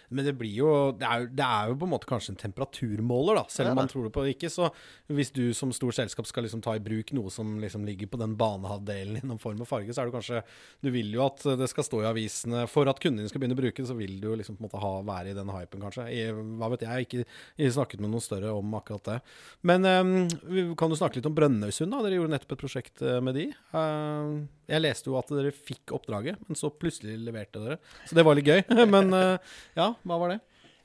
Men 0.10 0.26
det 0.26 0.36
blir 0.38 0.54
jo 0.54 0.70
det 0.98 1.06
er, 1.06 1.26
det 1.34 1.46
er 1.46 1.70
jo 1.72 1.78
på 1.82 1.88
en 1.88 1.92
måte 1.94 2.10
kanskje 2.10 2.34
en 2.34 2.40
temperaturmåler, 2.42 3.40
da, 3.40 3.44
selv 3.50 3.72
om 3.72 3.80
man 3.82 3.90
tror 3.90 4.06
det 4.06 4.12
på 4.14 4.24
det 4.26 4.36
ikke. 4.36 4.52
Så 4.54 4.70
hvis 5.10 5.32
du 5.34 5.44
som 5.58 5.74
stort 5.76 5.98
selskap 5.98 6.30
skal 6.30 6.46
liksom 6.46 6.62
ta 6.66 6.76
i 6.78 6.84
bruk 6.84 7.14
noe 7.18 7.34
som 7.34 7.58
liksom 7.62 7.86
ligger 7.88 8.10
på 8.12 8.20
den 8.22 8.36
banehalvdelen 8.40 9.20
i 9.20 9.24
noen 9.26 9.42
form 9.42 9.62
og 9.66 9.70
farge, 9.70 9.94
så 9.94 10.04
er 10.04 10.10
det 10.10 10.18
kanskje 10.18 10.44
Du 10.86 10.92
vil 10.94 11.12
jo 11.14 11.24
at 11.26 11.46
det 11.60 11.70
skal 11.72 11.86
stå 11.86 12.04
i 12.04 12.10
avisene 12.10 12.66
For 12.72 12.90
at 12.90 13.02
kundene 13.02 13.30
skal 13.30 13.42
begynne 13.42 13.58
å 13.58 13.62
bruke 13.62 13.82
det, 13.82 13.90
så 13.90 13.98
vil 13.98 14.20
du 14.22 14.30
liksom 14.34 14.58
på 14.58 14.64
en 14.64 14.70
måte 14.70 14.84
ha, 14.84 14.94
være 15.10 15.34
i 15.34 15.38
den 15.38 15.54
hypen, 15.54 15.86
kanskje. 15.86 16.08
I, 16.14 16.22
hva 16.34 16.72
vet 16.74 16.86
jeg, 16.86 16.90
jeg 16.90 16.94
har 16.94 17.08
ikke, 17.08 17.42
ikke 17.58 17.78
snakket 17.80 18.06
med 18.06 18.14
noen 18.14 18.26
større 18.26 18.54
om 18.58 18.78
akkurat 18.78 19.10
det. 19.10 19.20
Men 19.66 19.90
um, 19.90 20.74
kan 20.80 20.92
du 20.94 20.98
snakke 21.00 21.20
litt 21.20 21.30
om 21.30 21.38
Brønnøysund? 21.38 21.94
da? 21.94 22.04
Dere 22.06 22.20
gjorde 22.20 22.36
nettopp 22.36 22.56
et 22.56 22.64
prosjekt 22.64 23.06
eh, 23.06 23.20
med 23.24 23.38
de. 23.38 23.50
Uh, 23.74 24.48
jeg 24.70 24.84
leste 24.84 25.10
jo 25.10 25.18
at 25.18 25.32
dere 25.34 25.52
fikk 25.54 25.94
oppdraget, 25.98 26.40
men 26.46 26.58
så 26.58 26.70
plutselig 26.74 27.18
leverte 27.24 27.62
dere. 27.64 27.80
Så 28.06 28.18
det 28.18 28.26
var 28.26 28.38
litt 28.38 28.50
gøy. 28.50 28.62
men 28.94 29.14
eh, 29.18 29.39
ja, 29.78 29.94
hva 30.04 30.20
var 30.22 30.36
det? 30.36 30.40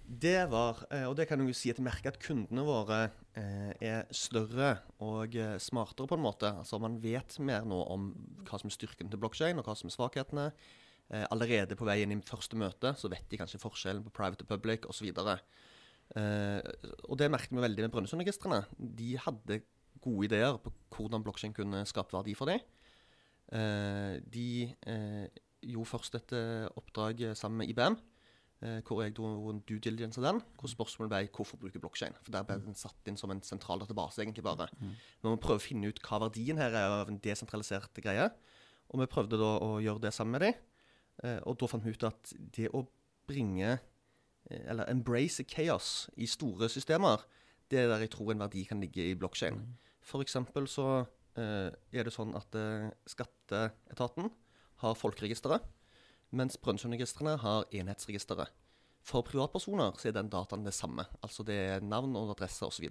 Det 0.05 0.51
var, 0.53 0.83
eh, 0.93 1.06
og 1.09 1.17
det 1.17 1.25
kan 1.31 1.41
jeg 1.41 1.49
jo 1.49 1.56
si 1.56 1.71
jeg 1.71 1.81
merker 1.83 2.12
at 2.12 2.21
kundene 2.21 2.61
våre 2.67 2.99
eh, 3.41 3.73
er 3.81 4.11
større 4.12 4.77
og 5.01 5.33
eh, 5.33 5.56
smartere 5.56 6.11
på 6.11 6.19
en 6.19 6.25
måte. 6.27 6.51
Altså 6.61 6.79
Man 6.79 6.99
vet 7.01 7.39
mer 7.41 7.65
nå 7.65 7.79
om 7.89 8.11
hva 8.45 8.61
som 8.61 8.69
er 8.69 8.77
styrken 8.77 9.09
til 9.09 9.23
blokkjede, 9.23 9.56
og 9.56 9.65
hva 9.65 9.77
som 9.79 9.89
er 9.89 9.97
svakhetene. 9.97 10.49
Allerede 11.29 11.77
på 11.77 11.85
vei 11.85 11.99
inn 12.01 12.15
i 12.15 12.17
første 12.25 12.56
møte 12.56 12.95
så 12.97 13.11
vet 13.12 13.27
de 13.29 13.37
kanskje 13.37 13.61
forskjellen 13.61 14.06
på 14.06 14.12
private 14.17 14.47
og 14.47 14.49
public 14.49 14.87
osv. 14.89 15.11
Eh, 15.12 16.61
og 17.05 17.19
det 17.21 17.29
merket 17.33 17.53
vi 17.53 17.61
veldig 17.65 17.85
med 17.85 17.93
Brønnøysundregistrene. 17.93 18.62
De 18.77 19.11
hadde 19.21 19.61
gode 20.05 20.31
ideer 20.31 20.56
på 20.65 20.73
hvordan 20.97 21.25
blokkjede 21.25 21.59
kunne 21.61 21.85
skape 21.89 22.17
verdi 22.17 22.37
for 22.37 22.53
dem. 22.53 22.65
De 24.33 24.49
gjorde 25.61 25.91
først 25.91 26.17
et 26.17 26.33
oppdrag 26.73 27.21
sammen 27.37 27.61
med 27.61 27.73
IBM 27.73 28.01
hvor 28.61 29.03
jeg 29.03 29.12
dro 29.17 29.29
en 29.51 29.59
due 29.69 29.83
diligence 29.83 30.21
av 30.21 30.25
den. 30.25 30.39
Hvor 30.61 30.71
spørsmålet 30.73 31.11
ble 31.12 31.19
hvorfor 31.37 31.59
bruke 31.61 31.81
blokkjein. 31.83 32.15
For 32.25 32.33
der 32.33 32.47
ble 32.49 32.56
den 32.62 32.79
satt 32.79 33.11
inn 33.11 33.19
som 33.21 33.33
en 33.35 33.43
sentral 33.45 33.83
database, 33.83 34.23
egentlig 34.23 34.45
bare. 34.47 34.71
Men 34.81 34.97
vi 35.27 35.33
må 35.35 35.41
prøve 35.43 35.61
å 35.61 35.65
finne 35.65 35.91
ut 35.91 36.01
hva 36.06 36.23
verdien 36.23 36.61
her 36.62 36.73
er 36.73 36.95
av 37.03 37.11
en 37.12 37.19
desentralisert 37.21 38.01
greie. 38.01 38.31
Og 38.89 39.03
vi 39.03 39.11
prøvde 39.11 39.41
da 39.41 39.51
å 39.65 39.75
gjøre 39.85 40.06
det 40.06 40.15
sammen 40.17 40.39
med 40.39 40.47
dem. 40.47 40.62
Eh, 41.25 41.41
og 41.45 41.59
da 41.61 41.69
fant 41.71 41.85
vi 41.85 41.93
ut 41.95 42.06
at 42.09 42.33
det 42.56 42.71
å 42.75 42.85
bringe 43.29 43.77
eh, 43.77 44.62
Eller 44.71 44.91
embrace 44.91 45.44
chaos 45.49 46.08
i 46.17 46.27
store 46.29 46.69
systemer, 46.73 47.23
det 47.70 47.81
er 47.81 47.89
der 47.93 48.05
jeg 48.05 48.13
tror 48.15 48.32
en 48.32 48.43
verdi 48.44 48.65
kan 48.69 48.82
ligge 48.82 49.05
i 49.06 49.17
blokkjein. 49.19 49.61
For 50.05 50.25
eksempel 50.25 50.67
så 50.69 50.89
eh, 51.41 51.70
er 51.70 52.05
det 52.05 52.13
sånn 52.13 52.34
at 52.37 52.58
eh, 52.58 52.91
skatteetaten 53.08 54.29
har 54.82 54.99
folkeregisteret 54.99 55.65
mens 56.36 56.58
Brønnøysundregistrene 56.60 57.36
har 57.43 57.69
enhetsregisteret. 57.74 58.53
For 59.05 59.24
privatpersoner 59.26 59.96
så 60.00 60.08
er 60.08 60.17
den 60.17 60.31
dataen 60.32 60.64
det 60.64 60.74
samme. 60.74 61.05
Altså 61.22 61.44
det 61.46 61.56
er 61.56 61.84
navn 61.84 62.17
og 62.17 62.32
adresse 62.32 62.64
osv. 62.64 62.88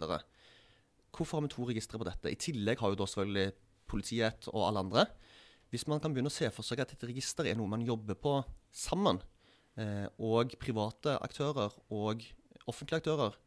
Hvorfor 1.13 1.37
har 1.37 1.45
vi 1.45 1.53
to 1.53 1.67
registre 1.69 1.99
på 1.99 2.07
dette? 2.07 2.31
I 2.31 2.39
tillegg 2.39 2.81
har 2.81 2.93
jo 2.93 2.99
da 2.99 3.07
selvfølgelig 3.09 3.53
politiet 3.89 4.49
og 4.53 4.67
alle 4.67 4.83
andre. 4.85 5.05
Hvis 5.73 5.87
man 5.89 6.01
kan 6.01 6.13
begynne 6.13 6.29
å 6.29 6.33
se 6.33 6.49
for 6.53 6.65
seg 6.65 6.83
at 6.83 6.93
et 6.93 7.05
register 7.09 7.49
er 7.49 7.57
noe 7.57 7.69
man 7.69 7.85
jobber 7.85 8.17
på 8.17 8.35
sammen, 8.69 9.19
eh, 9.77 10.05
og 10.21 10.53
private 10.61 11.17
aktører 11.25 11.73
og 11.89 12.21
offentlige 12.69 13.01
aktører 13.01 13.39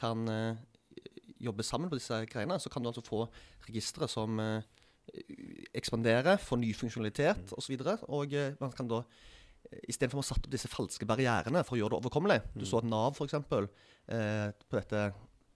kan 0.00 0.24
eh, 0.32 0.62
jobbe 1.44 1.66
sammen 1.66 1.92
på 1.92 1.98
disse 2.00 2.22
greiene, 2.30 2.56
så 2.60 2.72
kan 2.72 2.82
du 2.82 2.88
altså 2.88 3.04
få 3.04 3.26
registre 3.68 4.08
som 4.08 4.40
eh, 4.40 4.64
ekspanderer, 5.76 6.40
får 6.40 6.60
ny 6.60 6.72
funksjonalitet 6.76 7.52
osv. 7.52 7.58
Og, 7.58 7.62
så 7.62 7.74
videre, 7.74 7.96
og 8.08 8.32
eh, 8.32 8.56
man 8.60 8.72
kan 8.72 8.88
da 8.90 9.02
Istedenfor 9.88 10.20
å 10.20 10.24
ha 10.24 10.28
satt 10.30 10.46
opp 10.46 10.52
disse 10.52 10.70
falske 10.70 11.06
barrierene 11.08 11.64
for 11.66 11.76
å 11.76 11.80
gjøre 11.82 11.96
det 11.96 12.00
overkommelig. 12.02 12.40
Du 12.54 12.64
så 12.68 12.80
at 12.80 12.88
Nav 12.88 13.16
f.eks. 13.16 13.36
Eh, 13.36 14.50
på 14.68 14.78
dette 14.78 15.04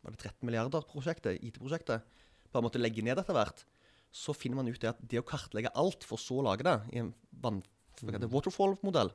var 0.02 0.14
det 0.14 0.22
13 0.22 0.46
milliarder-prosjektet, 0.48 1.42
IT-prosjektet, 1.44 2.04
bare 2.52 2.64
måtte 2.64 2.80
legge 2.80 3.04
ned 3.04 3.20
etter 3.20 3.36
hvert. 3.36 3.64
Så 4.14 4.32
finner 4.36 4.60
man 4.60 4.70
ut 4.70 4.80
det 4.80 4.92
at 4.92 5.00
det 5.04 5.20
å 5.20 5.26
kartlegge 5.26 5.74
alt 5.76 6.06
for 6.06 6.20
så 6.20 6.40
å 6.40 6.46
lage 6.46 6.64
det 6.66 6.78
i 6.94 7.02
en 7.02 7.12
det, 7.98 8.30
waterfall-modell, 8.30 9.10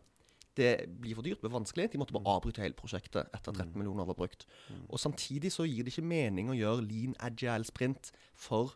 det 0.60 0.86
blir 1.02 1.16
for 1.18 1.26
dyrt, 1.26 1.40
det 1.42 1.48
blir 1.48 1.56
vanskelig. 1.56 1.90
De 1.94 2.00
måtte 2.02 2.14
bare 2.14 2.36
avbryte 2.36 2.62
hele 2.62 2.78
prosjektet 2.78 3.32
etter 3.34 3.56
13 3.56 3.74
millioner 3.80 4.06
var 4.06 4.18
brukt. 4.18 4.46
Og 4.90 5.02
samtidig 5.02 5.52
så 5.54 5.66
gir 5.66 5.86
det 5.86 5.94
ikke 5.94 6.06
mening 6.06 6.52
å 6.52 6.58
gjøre 6.58 6.86
lean 6.86 7.16
agile 7.26 7.66
sprint 7.66 8.12
for, 8.38 8.76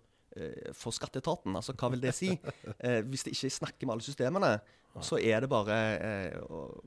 for 0.74 0.92
skatteetaten. 0.96 1.56
Altså, 1.56 1.74
hva 1.78 1.90
vil 1.94 2.02
det 2.04 2.14
si? 2.18 2.32
Eh, 2.80 3.02
hvis 3.08 3.24
det 3.28 3.34
ikke 3.36 3.52
snakker 3.60 3.88
med 3.88 3.96
alle 3.98 4.06
systemene, 4.08 4.54
så 5.02 5.20
er 5.22 5.42
det 5.46 5.50
bare 5.50 5.78
eh, 6.00 6.40
å- 6.50 6.82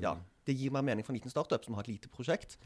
Ja. 0.00 0.16
Det 0.46 0.54
gir 0.56 0.70
mer 0.70 0.82
mening 0.82 1.04
for 1.04 1.12
en 1.12 1.18
liten 1.18 1.30
startup 1.30 1.64
som 1.64 1.74
har 1.74 1.82
et 1.82 1.88
lite 1.88 2.08
prosjekt. 2.08 2.56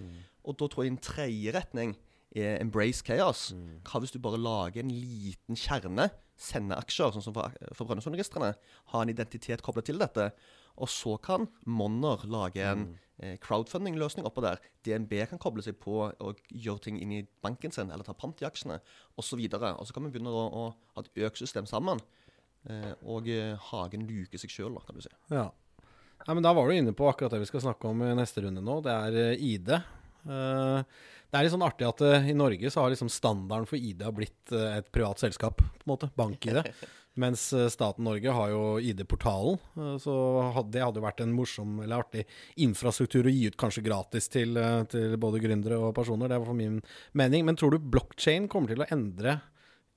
Og 0.45 0.57
da 0.61 0.67
tror 0.69 0.85
jeg 0.85 0.93
en 0.93 0.99
tredje 1.01 1.53
retning 1.57 1.95
er 2.37 2.59
embrace 2.61 3.03
chaos. 3.03 3.55
Hva 3.85 4.01
hvis 4.01 4.13
du 4.13 4.19
bare 4.21 4.37
lager 4.39 4.81
en 4.85 4.91
liten 4.93 5.57
kjerne, 5.57 6.11
sender 6.37 6.77
aksjer, 6.77 7.11
sånn 7.13 7.23
som 7.25 7.35
for, 7.35 7.51
for 7.75 7.85
Brønnøysundregistrene, 7.89 8.55
ha 8.93 9.01
en 9.03 9.09
identitet 9.13 9.63
koblet 9.63 9.85
til 9.89 9.99
dette, 9.99 10.31
og 10.77 10.91
så 10.91 11.17
kan 11.23 11.49
Monner 11.67 12.23
lage 12.31 12.65
en 12.65 12.87
eh, 13.19 13.37
crowdfunding-løsning 13.43 14.27
oppå 14.29 14.45
der. 14.45 14.61
DNB 14.87 15.13
kan 15.31 15.43
koble 15.43 15.65
seg 15.65 15.79
på 15.83 16.07
og 16.09 16.41
gjøre 16.49 16.87
ting 16.87 17.01
inn 17.01 17.13
i 17.19 17.25
banken 17.45 17.75
sin, 17.75 17.93
eller 17.93 18.07
ta 18.07 18.15
pant 18.17 18.41
i 18.43 18.49
aksjene 18.49 18.81
osv. 19.21 19.41
Og, 19.41 19.59
så 19.59 19.75
og 19.75 19.87
så 19.89 19.97
kan 19.97 20.07
vi 20.07 20.15
begynne 20.15 20.33
å, 20.33 20.47
å 20.47 20.65
ha 20.97 21.05
et 21.05 21.23
økosystem 21.29 21.69
sammen. 21.71 22.03
Eh, 22.69 22.93
og 23.09 23.29
eh, 23.33 23.57
Hagen 23.71 24.07
luker 24.09 24.41
seg 24.41 24.53
sjøl, 24.53 24.79
kan 24.87 24.99
du 24.99 25.05
si. 25.05 25.13
Ja. 25.33 25.49
ja. 26.27 26.33
men 26.33 26.45
Da 26.45 26.53
var 26.57 26.69
du 26.69 26.77
inne 26.77 26.97
på 26.97 27.09
akkurat 27.09 27.33
det 27.35 27.43
vi 27.45 27.51
skal 27.51 27.65
snakke 27.69 27.89
om 27.91 28.05
i 28.05 28.13
neste 28.19 28.45
runde 28.45 28.65
nå. 28.65 28.81
Det 28.85 28.97
er 28.97 29.19
uh, 29.33 29.47
ID. 29.51 29.73
Uh, 30.27 30.81
det 31.31 31.39
er 31.39 31.47
litt 31.47 31.55
sånn 31.55 31.67
artig 31.67 31.87
at 31.89 32.01
uh, 32.03 32.31
i 32.31 32.37
Norge 32.37 32.71
så 32.73 32.85
har 32.85 32.93
liksom 32.93 33.11
standarden 33.13 33.69
for 33.71 33.79
ID 33.79 34.03
blitt 34.17 34.55
et 34.55 34.89
privat 34.93 35.23
selskap. 35.23 35.61
på 35.61 35.85
en 35.85 35.93
måte, 35.93 36.11
Bank-ID. 36.19 36.65
Mens 37.21 37.49
staten 37.75 38.07
Norge 38.07 38.33
har 38.33 38.53
jo 38.53 38.61
ID-portalen. 38.87 39.59
Så 40.01 40.13
det 40.71 40.81
hadde 40.81 41.01
jo 41.01 41.05
vært 41.05 41.21
en 41.25 41.33
morsom 41.35 41.81
eller 41.83 42.05
artig 42.05 42.23
infrastruktur 42.63 43.27
å 43.27 43.33
gi 43.35 43.49
ut 43.51 43.59
kanskje 43.61 43.83
gratis 43.85 44.31
til, 44.31 44.55
til 44.89 45.17
både 45.21 45.41
gründere 45.43 45.81
og 45.83 45.91
personer. 45.99 46.31
Det 46.31 46.39
var 46.39 46.49
for 46.49 46.57
min 46.57 46.79
mening. 47.19 47.45
Men 47.45 47.59
tror 47.59 47.75
du 47.75 47.83
blockchain 47.83 48.47
kommer 48.49 48.73
til 48.73 48.87
å 48.87 48.89
endre 48.95 49.41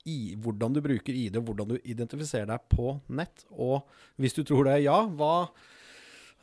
i, 0.04 0.34
hvordan 0.36 0.74
du 0.74 0.82
bruker 0.84 1.16
ID, 1.16 1.38
hvordan 1.40 1.74
du 1.74 1.78
identifiserer 1.80 2.48
deg 2.50 2.66
på 2.72 2.98
nett. 3.16 3.46
Og 3.50 3.86
hvis 4.20 4.36
du 4.36 4.42
tror 4.44 4.68
det 4.68 4.78
er 4.78 4.86
ja, 4.86 4.98
hva 5.08 5.46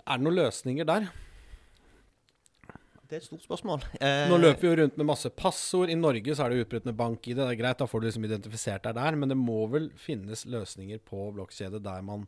er 0.01 0.17
det 0.17 0.25
noen 0.25 0.39
løsninger 0.39 0.88
der? 0.88 1.11
Det 3.12 3.18
er 3.18 3.25
et 3.25 3.27
stort 3.27 3.44
spørsmål. 3.44 3.82
Eh, 4.00 4.30
Nå 4.32 4.38
løper 4.39 4.62
vi 4.63 4.70
jo 4.70 4.75
rundt 4.80 4.96
med 4.96 5.08
masse 5.10 5.27
passord. 5.36 5.89
I 5.91 5.98
Norge 6.00 6.32
så 6.32 6.46
er 6.46 6.53
det 6.53 6.62
utbrutt 6.63 6.86
med 6.88 6.96
bank-ID. 6.96 7.41
Det 7.41 7.44
er 7.44 7.58
greit, 7.60 7.82
da 7.82 7.88
får 7.89 8.00
du 8.00 8.06
liksom 8.08 8.24
identifisert 8.24 8.86
deg 8.86 8.96
der. 8.96 9.18
Men 9.20 9.34
det 9.34 9.36
må 9.36 9.65
vel 9.74 9.89
finnes 10.00 10.46
løsninger 10.48 11.01
på 11.03 11.25
blokkjede 11.36 11.82
der 11.84 12.06
man, 12.08 12.24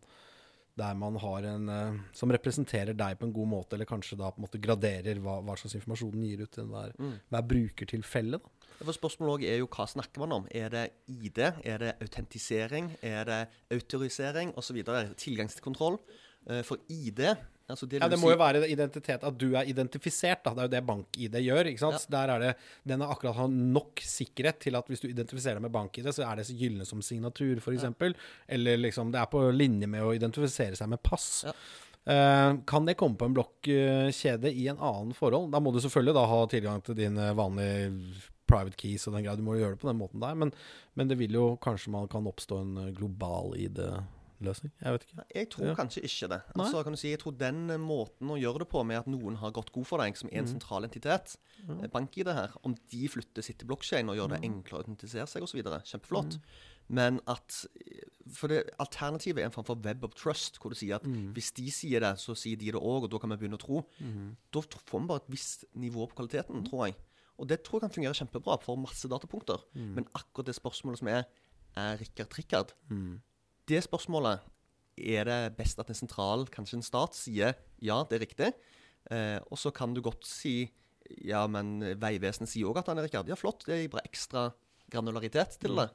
der 0.75 0.97
man 0.99 1.15
har 1.23 1.47
en 1.53 1.71
eh, 1.71 2.01
som 2.19 2.33
representerer 2.35 2.97
deg 2.99 3.15
på 3.15 3.29
en 3.29 3.31
god 3.37 3.49
måte, 3.53 3.77
eller 3.77 3.87
kanskje 3.87 4.19
da 4.19 4.33
på 4.33 4.43
en 4.43 4.47
måte 4.49 4.59
graderer 4.65 5.23
hva, 5.23 5.37
hva 5.47 5.55
slags 5.61 5.77
informasjon 5.79 6.11
den 6.17 6.27
gir 6.27 6.43
ut 6.43 6.51
til 6.59 6.67
hver, 6.73 6.91
mm. 6.99 7.15
hver 7.31 7.47
brukertilfelle. 7.53 8.41
da. 8.43 8.75
For 8.83 8.99
Spørsmålet 8.99 9.47
er 9.53 9.63
jo 9.63 9.71
hva 9.71 9.87
snakker 9.87 10.25
man 10.25 10.35
om. 10.41 10.51
Er 10.51 10.67
det 10.75 10.83
ID? 11.07 11.45
Er 11.63 11.79
det 11.79 11.95
autentisering? 12.03 12.91
Er 12.99 13.31
det 13.31 13.41
autorisering 13.71 14.51
osv.? 14.59 14.83
Tilgangskontroll. 15.15 16.01
Eh, 16.51 16.59
for 16.67 16.83
ID 16.91 17.23
altså 17.73 17.87
det, 17.89 17.99
ja, 18.01 18.09
det 18.11 18.19
må 18.21 18.31
jo 18.31 18.39
være 18.39 18.63
identitet, 18.69 19.23
at 19.25 19.37
du 19.39 19.53
er 19.57 19.69
identifisert. 19.69 20.43
Da. 20.45 20.53
Det 20.53 20.63
er 20.63 20.69
jo 20.69 20.73
det 20.75 20.83
bank-ID 20.87 21.37
gjør. 21.43 21.69
ikke 21.71 21.83
sant? 21.83 22.07
Ja. 22.07 22.11
Der 22.15 22.33
er 22.33 22.43
det, 22.43 22.51
Den 22.87 23.03
har 23.03 23.13
akkurat 23.13 23.49
nok 23.51 24.03
sikkerhet 24.05 24.59
til 24.63 24.77
at 24.79 24.89
hvis 24.89 25.03
du 25.03 25.09
identifiserer 25.09 25.59
deg 25.59 25.67
med 25.67 25.75
bank-ID, 25.75 26.11
så 26.13 26.27
er 26.27 26.39
det 26.39 26.47
så 26.49 26.57
gylne 26.57 26.87
som 26.87 27.01
signatur, 27.05 27.61
f.eks. 27.61 27.87
Ja. 27.89 28.11
Eller 28.57 28.77
liksom, 28.81 29.13
det 29.13 29.21
er 29.21 29.31
på 29.31 29.45
linje 29.51 29.89
med 29.89 30.05
å 30.05 30.13
identifisere 30.15 30.77
seg 30.79 30.91
med 30.93 31.01
pass. 31.05 31.31
Ja. 31.47 31.55
Uh, 32.03 32.59
kan 32.67 32.83
det 32.83 32.97
komme 32.99 33.15
på 33.15 33.29
en 33.29 33.35
blokkjede 33.37 34.51
i 34.51 34.67
en 34.67 34.81
annen 34.81 35.15
forhold? 35.15 35.51
Da 35.53 35.61
må 35.63 35.71
du 35.71 35.79
selvfølgelig 35.83 36.17
da 36.17 36.27
ha 36.27 36.39
tilgang 36.51 36.83
til 36.83 36.97
din 36.99 37.19
vanlige 37.37 37.93
private 38.49 38.77
keys 38.79 39.07
og 39.07 39.15
den 39.15 39.25
greia. 39.25 39.37
Du 39.39 39.45
må 39.45 39.55
jo 39.55 39.63
gjøre 39.63 39.77
det 39.77 39.83
på 39.83 39.89
den 39.89 40.01
måten 40.01 40.23
der. 40.23 40.35
Men, 40.37 40.51
men, 40.99 41.09
det 41.09 41.17
vil 41.21 41.37
jo 41.39 41.45
kanskje 41.63 41.93
man 41.95 42.09
kan 42.11 42.27
oppstå 42.29 42.59
en 42.59 42.75
global 42.97 43.55
global 43.55 44.03
ID-løsning. 44.43 44.73
Jeg 44.81 44.95
vet 44.95 45.05
ikke. 45.07 45.25
Jeg 45.35 45.49
tror 45.53 45.69
ja. 45.69 45.75
kanskje 45.77 46.03
ikke 46.03 46.29
det. 46.33 46.39
Altså, 46.55 46.83
kan 46.83 46.95
du 46.95 46.99
si, 46.99 47.13
jeg 47.13 47.21
tror 47.23 47.35
den 47.39 47.63
eh, 47.73 47.79
måten 47.81 48.33
å 48.33 48.37
gjøre 48.39 48.63
det 48.63 48.69
på, 48.73 48.83
med 48.87 48.99
at 48.99 49.09
noen 49.09 49.39
har 49.41 49.55
gått 49.55 49.71
god 49.75 49.87
for 49.89 50.03
deg 50.03 50.19
som 50.19 50.29
en 50.31 50.45
mm. 50.45 50.51
sentral 50.51 50.87
entitet, 50.87 51.37
mm. 51.63 51.85
bank-ID 51.93 52.31
her, 52.35 52.55
om 52.67 52.75
de 52.91 53.09
flytter 53.11 53.45
sitt 53.45 53.61
til 53.61 53.71
blokkjede 53.71 54.11
og 54.11 54.19
gjør 54.19 54.35
det 54.35 54.41
mm. 54.43 54.47
enklere 54.49 54.79
å 54.79 54.83
autentisere 54.83 55.27
seg 55.31 55.47
osv., 55.47 55.63
kjempeflott. 55.63 56.37
Mm. 56.37 56.61
Men 56.93 57.21
at 57.31 57.61
For 58.35 58.51
det 58.51 58.73
alternativet 58.81 59.39
er 59.39 59.47
en 59.47 59.53
form 59.55 59.65
for 59.67 59.79
web 59.85 60.03
of 60.03 60.17
trust, 60.19 60.59
hvor 60.59 60.73
du 60.73 60.77
sier 60.77 60.97
at 60.97 61.07
mm. 61.07 61.31
hvis 61.35 61.53
de 61.55 61.69
sier 61.71 62.03
det, 62.03 62.13
så 62.19 62.35
sier 62.35 62.59
de 62.59 62.73
det 62.75 62.79
òg, 62.81 63.07
og 63.07 63.09
da 63.11 63.21
kan 63.21 63.31
vi 63.33 63.39
begynne 63.41 63.59
å 63.59 63.63
tro. 63.63 63.81
Mm. 64.03 64.35
Da 64.51 64.63
får 64.63 64.99
vi 65.01 65.09
bare 65.09 65.23
et 65.23 65.31
visst 65.31 65.65
nivå 65.79 66.07
på 66.09 66.19
kvaliteten, 66.19 66.61
mm. 66.61 66.67
tror 66.69 66.87
jeg. 66.87 66.99
Og 67.41 67.47
det 67.49 67.63
tror 67.65 67.79
jeg 67.79 67.87
kan 67.87 67.95
fungere 67.95 68.17
kjempebra 68.19 68.59
for 68.61 68.79
masse 68.79 69.09
datapunkter. 69.09 69.63
Mm. 69.73 69.89
Men 69.97 70.07
akkurat 70.13 70.51
det 70.51 70.55
spørsmålet 70.59 71.01
som 71.01 71.09
er 71.11 71.23
er 71.75 71.97
Rikard 71.97 72.37
Rikard, 72.37 72.73
mm. 72.89 73.21
Det 73.69 73.83
spørsmålet 73.85 74.43
er 74.97 75.25
det 75.25 75.39
best 75.57 75.79
at 75.81 75.89
en 75.89 75.97
sentral, 75.97 76.45
kanskje 76.53 76.79
en 76.79 76.85
stat, 76.85 77.17
sier 77.17 77.55
ja, 77.83 77.99
det 78.09 78.17
er 78.17 78.25
riktig. 78.25 78.49
Eh, 79.11 79.39
og 79.49 79.59
så 79.59 79.71
kan 79.75 79.95
du 79.95 80.01
godt 80.05 80.27
si 80.27 80.71
ja, 81.27 81.43
men 81.51 81.81
Vegvesenet 81.99 82.51
sier 82.51 82.69
òg 82.69 82.79
at 82.79 82.89
han 82.89 83.01
er 83.01 83.07
Rikard. 83.07 83.29
Ja, 83.29 83.37
flott, 83.39 83.65
det 83.67 83.81
gir 83.81 83.91
bare 83.91 84.07
ekstra 84.07 84.47
granularitet 84.93 85.57
til 85.61 85.75
mm. 85.75 85.81
det. 85.81 85.89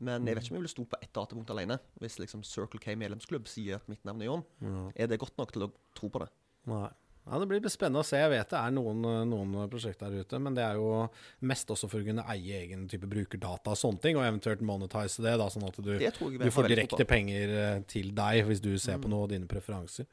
Men 0.00 0.24
jeg 0.26 0.36
vet 0.36 0.46
ikke 0.46 0.54
om 0.54 0.56
jeg 0.56 0.64
ville 0.64 0.72
stå 0.72 0.84
på 0.88 0.98
ett 1.04 1.12
datapunkt 1.12 1.52
alene. 1.52 1.76
Hvis 2.00 2.16
liksom 2.22 2.42
Circle 2.46 2.80
K 2.80 2.96
medlemsklubb 2.98 3.48
sier 3.50 3.78
at 3.78 3.88
mitt 3.90 4.02
navn 4.08 4.24
er 4.24 4.30
Jon, 4.30 4.44
Ja. 4.64 4.84
er 4.96 5.10
det 5.12 5.20
godt 5.20 5.36
nok 5.38 5.52
til 5.52 5.66
å 5.68 5.72
tro 5.94 6.08
på 6.08 6.22
det? 6.24 6.30
Nei. 6.72 6.88
Ja, 7.30 7.38
Det 7.38 7.46
blir 7.46 7.70
spennende 7.70 8.02
å 8.02 8.06
se. 8.06 8.18
Jeg 8.18 8.30
vet 8.32 8.50
det 8.50 8.58
er 8.58 8.72
noen, 8.74 9.04
noen 9.30 9.70
prosjekter 9.70 10.10
der 10.10 10.24
ute, 10.24 10.40
men 10.42 10.56
det 10.56 10.64
er 10.66 10.80
jo 10.80 11.04
mest 11.46 11.70
også 11.70 11.86
for 11.90 12.02
å 12.02 12.08
kunne 12.08 12.24
eie 12.32 12.64
egen 12.64 12.88
type 12.90 13.06
brukerdata 13.10 13.70
og 13.70 13.78
sånne 13.78 14.02
ting, 14.02 14.18
og 14.18 14.26
eventuelt 14.26 14.64
monetize 14.66 15.22
det, 15.22 15.36
da, 15.38 15.46
sånn 15.52 15.68
at 15.68 15.78
du, 15.78 15.92
du 15.94 16.50
får 16.50 16.70
direkte 16.72 17.06
penger 17.06 17.54
eh, 17.54 17.78
til 17.90 18.10
deg 18.16 18.42
hvis 18.48 18.64
du 18.64 18.72
ser 18.74 18.98
mm. 18.98 19.04
på 19.04 19.12
noe 19.14 19.28
av 19.28 19.30
dine 19.36 19.46
preferanser. 19.50 20.10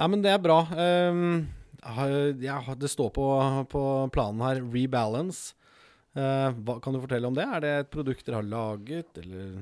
Nei, 0.00 0.08
men 0.14 0.24
det 0.24 0.32
er 0.32 0.40
bra. 0.40 0.62
Um, 0.72 1.44
ja, 2.40 2.58
det 2.72 2.92
står 2.92 3.12
på, 3.20 3.28
på, 3.72 3.84
planen 4.16 4.44
her 4.48 4.64
rebalance. 4.64 5.52
Uh, 6.16 6.48
hva 6.64 6.80
kan 6.80 6.96
du 6.96 7.02
fortelle 7.02 7.28
om 7.28 7.36
det? 7.36 7.44
Er 7.44 7.64
det 7.64 7.78
et 7.82 7.92
produkt 7.92 8.24
dere 8.24 8.40
har 8.40 8.48
laget, 8.48 9.12
eller 9.20 9.58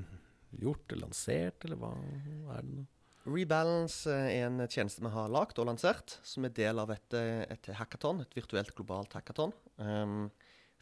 gjort, 0.63 0.87
eller 0.93 1.09
lansert, 1.09 1.67
eller 1.67 1.81
hva 1.83 1.97
er 1.99 2.63
det? 2.63 2.71
nå? 2.71 2.91
Rebalance 3.25 4.12
er 4.12 4.47
en 4.50 4.64
tjeneste 4.69 5.00
vi 5.04 5.12
har 5.14 5.31
lagd 5.33 5.59
og 5.61 5.69
lansert, 5.71 6.19
som 6.26 6.45
er 6.45 6.52
del 6.57 6.81
av 6.83 6.90
et, 6.93 7.14
et 7.16 7.71
hackathon, 7.78 8.21
et 8.21 8.37
virtuelt 8.37 8.75
globalt 8.76 9.16
hackathon. 9.16 9.54
Um, 9.81 10.26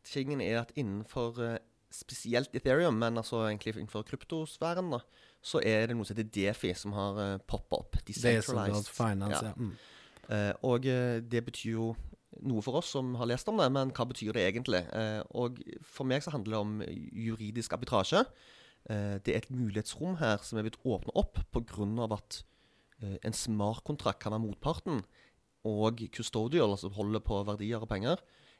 tingen 0.03 0.43
er 0.43 0.65
at 0.65 0.73
innenfor 0.75 1.39
uh, 1.39 1.59
spesielt 1.95 2.55
Ethereum, 2.57 2.99
men 2.99 3.21
altså 3.21 3.45
egentlig 3.47 3.77
innenfor 3.77 4.03
kryptosfæren, 4.09 4.91
da, 4.95 5.03
så 5.43 5.61
er 5.65 5.87
det 5.87 5.97
noe 5.97 6.07
som 6.07 6.17
heter 6.17 6.31
Defi, 6.35 6.73
som 6.79 6.95
har 6.97 7.19
uh, 7.19 7.27
eh, 7.35 7.43
poppa 7.47 7.83
opp. 7.83 7.99
Decentralized 8.07 8.91
finance, 8.91 9.45
ja. 9.45 9.53
ja. 9.53 9.55
Mm. 9.57 9.77
Uh, 10.27 10.53
og 10.73 10.89
uh, 10.89 11.19
det 11.23 11.45
betyr 11.47 11.77
jo 11.77 11.93
noe 12.49 12.65
for 12.65 12.81
oss 12.81 12.95
som 12.95 13.13
har 13.21 13.29
lest 13.29 13.49
om 13.51 13.61
det, 13.61 13.69
men 13.75 13.93
hva 13.95 14.07
betyr 14.09 14.33
det 14.35 14.47
egentlig? 14.49 14.81
og 15.37 15.59
for 15.85 16.09
meg 16.09 16.23
så 16.25 16.33
handler 16.33 16.55
det 16.55 16.61
om 16.65 16.71
juridisk 17.13 17.75
arbitrasje. 17.77 18.23
Eh, 18.91 19.19
det 19.23 19.35
er 19.35 19.43
et 19.43 19.53
mulighetsrom 19.53 20.17
her 20.19 20.43
som 20.43 20.59
er 20.59 20.67
blitt 20.67 20.81
åpna 20.83 21.15
opp 21.19 21.39
pga. 21.55 22.09
at 22.17 22.43
eh, 23.03 23.19
en 23.23 23.37
smartkontrakt 23.37 24.21
kan 24.23 24.33
være 24.33 24.47
motparten 24.47 25.03
og 25.65 26.03
custodial, 26.15 26.71
altså 26.71 26.91
holder 26.91 27.21
på 27.21 27.45
verdier 27.47 27.79
og 27.79 27.89
penger, 27.89 28.17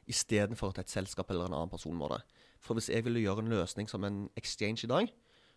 istedenfor 0.07 0.71
at 0.71 0.79
et 0.79 0.89
selskap 0.89 1.29
eller 1.31 1.47
en 1.47 1.53
annen 1.53 1.71
person 1.71 1.95
må 1.95 2.07
det. 2.07 2.21
For 2.63 2.73
hvis 2.73 2.89
jeg 2.89 3.03
ville 3.03 3.19
gjøre 3.19 3.43
en 3.43 3.51
løsning 3.51 3.89
som 3.89 4.03
en 4.03 4.29
exchange 4.39 4.85
i 4.85 4.91
dag, 4.91 5.11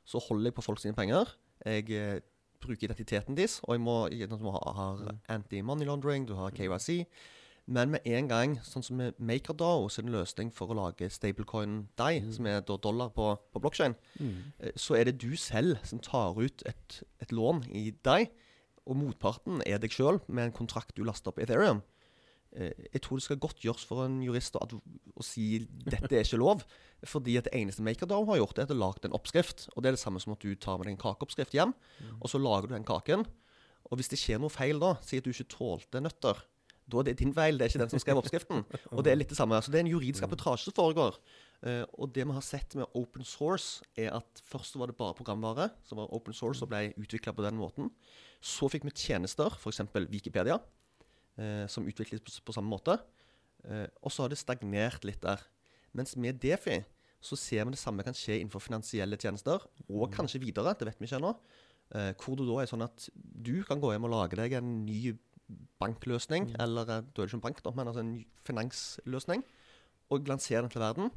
så 0.05 0.19
holder 0.19 0.51
jeg 0.51 0.55
på 0.55 0.63
folk 0.63 0.81
sine 0.83 0.95
penger. 0.95 1.31
Jeg 1.65 1.91
eh, 1.91 2.21
bruker 2.61 2.89
identiteten 2.89 3.37
deres, 3.37 3.61
og 3.63 3.75
jeg 3.75 3.81
må, 3.81 3.97
jeg, 4.11 4.29
må 4.31 4.51
mm. 4.51 5.19
anti-money 5.29 5.87
laundering, 5.87 6.27
du 6.27 6.35
har 6.35 6.51
KYC. 6.51 7.07
Men 7.67 7.91
med 7.91 8.05
en 8.07 8.29
gang, 8.31 8.53
sånn 8.63 8.85
som 8.87 9.01
med 9.01 9.17
MakerDAO, 9.19 9.89
er 9.89 10.05
en 10.05 10.15
løsning 10.15 10.53
for 10.55 10.71
å 10.71 10.77
lage 10.79 11.09
stablecoin 11.11 11.81
DAI, 11.99 12.21
mm. 12.23 12.29
som 12.37 12.47
er 12.47 12.61
dollar 12.63 13.11
på, 13.15 13.33
på 13.51 13.63
blokkjede, 13.63 13.97
mm. 14.23 14.37
Eh, 14.63 14.77
så 14.79 14.95
er 14.99 15.09
det 15.09 15.19
du 15.25 15.33
selv 15.41 15.81
som 15.87 16.03
tar 16.03 16.39
ut 16.39 16.63
et, 16.71 17.01
et 17.23 17.35
lån 17.35 17.65
i 17.75 17.89
DAI, 18.07 18.29
og 18.87 19.01
motparten 19.01 19.65
er 19.67 19.83
deg 19.83 19.91
sjøl 19.91 20.21
med 20.29 20.47
en 20.47 20.55
kontrakt 20.55 20.95
du 20.95 21.03
laster 21.03 21.33
opp 21.33 21.41
i 21.41 21.47
Ethereum. 21.47 21.83
Eh, 22.55 22.87
jeg 22.95 23.03
tror 23.03 23.19
det 23.19 23.27
skal 23.27 23.43
godt 23.43 23.65
gjøres 23.65 23.87
for 23.89 24.07
en 24.07 24.21
jurist 24.23 24.57
å, 24.57 24.63
å 24.63 25.27
si 25.27 25.67
dette 25.67 26.13
er 26.15 26.23
ikke 26.23 26.41
lov. 26.41 26.63
Fordi 27.13 27.35
at 27.41 27.51
det 27.51 27.59
eneste 27.59 27.85
MakerDAO 27.85 28.29
har 28.31 28.41
gjort, 28.41 28.61
er 28.61 28.65
at 28.65 28.71
det 28.71 28.79
har 28.79 28.85
lagd 28.85 29.09
en 29.09 29.17
oppskrift. 29.17 29.67
Og 29.75 29.83
det 29.83 29.91
er 29.91 29.99
det 29.99 30.05
samme 30.05 30.23
som 30.23 30.37
at 30.37 30.45
du 30.45 30.55
tar 30.55 30.79
med 30.79 30.87
deg 30.87 30.97
en 30.97 31.03
kakeoppskrift 31.03 31.57
hjem, 31.57 31.75
mm. 31.75 32.21
og 32.21 32.31
så 32.31 32.41
lager 32.41 32.71
du 32.71 32.77
den 32.77 32.87
kaken. 32.87 33.27
Og 33.91 33.99
hvis 33.99 34.11
det 34.11 34.19
skjer 34.23 34.41
noe 34.43 34.55
feil 34.55 34.81
da, 34.83 34.97
si 35.05 35.19
at 35.19 35.27
du 35.27 35.35
ikke 35.35 35.51
tålte 35.53 36.01
nøtter, 36.03 36.41
da 36.87 37.01
er 37.01 37.09
det 37.09 37.17
din 37.19 37.35
feil, 37.35 37.59
det 37.59 37.67
er 37.67 37.73
ikke 37.73 37.83
den 37.83 37.91
som 37.91 38.03
skrev 38.03 38.21
oppskriften. 38.21 38.63
Og 38.95 39.03
det 39.03 39.13
er 39.13 39.19
litt 39.19 39.33
det 39.33 39.39
samme. 39.39 39.59
Så 39.63 39.73
det 39.75 39.81
er 39.81 39.87
en 39.87 39.91
juridisk 39.91 40.23
arbitrasje 40.27 40.69
som 40.69 40.77
foregår. 40.77 41.19
Uh, 41.65 41.83
og 41.97 42.13
det 42.13 42.27
vi 42.29 42.35
har 42.37 42.45
sett 42.45 42.75
med 42.77 42.91
open 42.95 43.25
source, 43.25 43.83
er 43.97 44.13
at 44.15 44.43
først 44.45 44.77
var 44.79 44.91
det 44.91 44.99
bare 44.99 45.17
programvare 45.17 45.71
som 45.89 45.99
var 45.99 46.13
open 46.15 46.37
source 46.37 46.63
og 46.63 46.71
ble 46.71 46.93
utvikla 47.01 47.33
på 47.35 47.43
den 47.47 47.57
måten. 47.59 47.89
Så 48.45 48.69
fikk 48.71 48.85
vi 48.87 48.93
tjenester, 48.95 49.57
f.eks. 49.57 49.83
Wikipedia, 50.13 50.61
uh, 50.61 51.65
som 51.73 51.89
utvikles 51.89 52.23
på, 52.23 52.35
på 52.45 52.55
samme 52.55 52.71
måte. 52.71 52.99
Uh, 53.65 53.89
og 54.05 54.13
så 54.13 54.27
har 54.27 54.31
det 54.31 54.39
stagnert 54.39 55.09
litt 55.09 55.25
der. 55.25 55.43
Mens 55.97 56.15
med 56.21 56.39
Defi 56.45 56.83
så 57.25 57.39
ser 57.41 57.65
vi 57.65 57.75
det 57.75 57.81
samme 57.81 58.05
kan 58.07 58.15
skje 58.15 58.37
innenfor 58.37 58.63
finansielle 58.63 59.17
tjenester, 59.19 59.65
og 59.89 60.13
kanskje 60.15 60.45
videre, 60.45 60.77
det 60.77 60.87
vet 60.87 61.01
vi 61.01 61.09
ikke 61.09 61.19
ennå. 61.19 61.33
hvor 62.21 62.37
det 62.37 62.47
da 62.47 62.57
er 62.61 62.69
sånn 62.69 62.85
at 62.85 63.09
du 63.15 63.63
kan 63.65 63.81
gå 63.81 63.93
hjem 63.93 64.07
og 64.07 64.13
lage 64.13 64.37
deg 64.37 64.59
en 64.59 64.85
ny 64.85 65.15
bankløsning, 65.81 66.51
mm. 66.51 66.57
eller 66.63 67.05
du 67.13 67.23
er 67.23 67.29
ikke 67.29 67.39
en 67.39 67.45
bank, 67.45 67.63
da, 67.65 67.73
men 67.77 67.91
altså 67.91 68.03
en 68.03 68.17
finansløsning, 68.47 69.45
og 70.11 70.29
lansere 70.31 70.63
den 70.65 70.73
til 70.73 70.83
verden. 70.83 71.15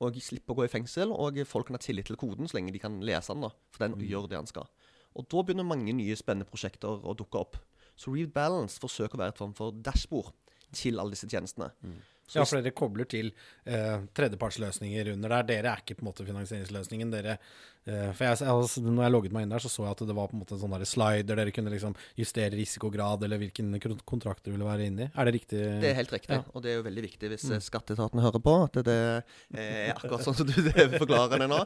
Og 0.00 0.16
slippe 0.24 0.54
å 0.54 0.56
gå 0.56 0.64
i 0.64 0.72
fengsel, 0.72 1.10
og 1.12 1.36
folk 1.44 1.68
kan 1.68 1.76
ha 1.76 1.82
tillit 1.82 2.08
til 2.08 2.16
koden 2.16 2.48
så 2.48 2.56
lenge 2.56 2.72
de 2.72 2.80
kan 2.80 2.94
lese 3.04 3.34
den. 3.34 3.44
da, 3.44 3.50
For 3.68 3.84
den 3.84 3.98
mm. 3.98 4.04
gjør 4.08 4.28
det 4.30 4.38
den 4.38 4.48
skal. 4.48 4.70
Og 5.18 5.26
da 5.28 5.42
begynner 5.44 5.66
mange 5.66 5.92
nye 5.92 6.16
spennende 6.16 6.48
prosjekter 6.48 7.04
å 7.04 7.12
dukke 7.18 7.40
opp. 7.40 7.58
Så 8.00 8.14
Read 8.14 8.32
Balance 8.32 8.80
forsøker 8.80 9.18
å 9.18 9.20
være 9.20 9.34
et 9.34 9.40
form 9.40 9.52
for 9.58 9.76
dashbord 9.76 10.32
til 10.72 11.00
alle 11.02 11.12
disse 11.12 11.28
tjenestene. 11.28 11.68
Så 12.19 12.19
Ja, 12.34 12.44
for 12.44 12.60
dere 12.62 12.70
kobler 12.76 13.08
til 13.10 13.32
eh, 13.66 13.98
tredjepartsløsninger 14.14 15.12
under 15.14 15.28
der. 15.36 15.42
Dere 15.50 15.72
er 15.74 15.82
ikke 15.82 15.96
på 15.98 16.04
en 16.04 16.10
måte 16.12 16.24
finansieringsløsningen. 16.28 17.10
Dere, 17.10 17.38
eh, 17.86 18.12
for 18.12 18.24
jeg, 18.24 18.38
altså, 18.46 18.80
når 18.84 19.02
jeg 19.06 19.12
logget 19.14 19.32
meg 19.34 19.42
inn 19.46 19.50
der, 19.54 19.58
så 19.64 19.68
så 19.72 19.84
jeg 19.86 19.90
at 19.96 20.04
det 20.06 20.16
var 20.16 20.28
på 20.30 20.36
en 20.38 20.42
måte 20.44 20.54
en 20.56 20.62
sånn 20.62 20.74
der 20.78 20.84
slider. 20.88 21.36
Dere 21.40 21.50
kunne 21.56 21.72
liksom 21.74 21.96
justere 22.16 22.50
risikograd 22.54 23.22
eller 23.26 23.38
hvilken 23.42 23.74
kontrakt 24.06 24.44
dere 24.44 24.54
ville 24.56 24.68
være 24.68 24.86
inne 24.90 25.08
i. 25.08 25.10
Er 25.16 25.24
det 25.30 25.34
riktig? 25.40 25.58
Det 25.82 25.90
er 25.90 25.94
helt 25.98 26.12
riktig, 26.14 26.36
Ja. 26.38 26.44
og 26.54 26.62
det 26.62 26.70
er 26.72 26.76
jo 26.80 26.86
veldig 26.88 27.02
viktig 27.08 27.28
hvis 27.34 27.44
Mm. 27.50 27.56
eh, 27.56 27.64
skatteetaten 27.66 28.20
hører 28.20 28.40
på. 28.40 28.54
At 28.64 28.72
det 28.84 28.96
er 29.56 29.92
akkurat 29.94 30.22
sånn 30.24 30.36
som 30.36 30.46
du 30.46 30.52
forklarer 31.02 31.38
det 31.38 31.48
nå. 31.50 31.60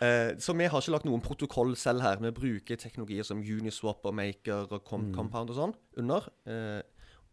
Eh, 0.00 0.34
så 0.38 0.54
vi 0.56 0.66
har 0.66 0.80
ikke 0.80 0.92
lagt 0.94 1.04
noen 1.08 1.20
protokoll 1.24 1.74
selv 1.76 2.02
her. 2.02 2.16
Vi 2.22 2.30
bruker 2.30 2.76
teknologier 2.76 3.24
som 3.24 3.40
Uniswap 3.42 4.04
og 4.06 4.14
Maker 4.14 4.68
og 4.70 4.84
Com 4.84 5.04
Mm. 5.04 5.14
Compound 5.14 5.50
og 5.50 5.56
sånn 5.56 5.74
under. 5.98 6.24
Eh, 6.46 6.80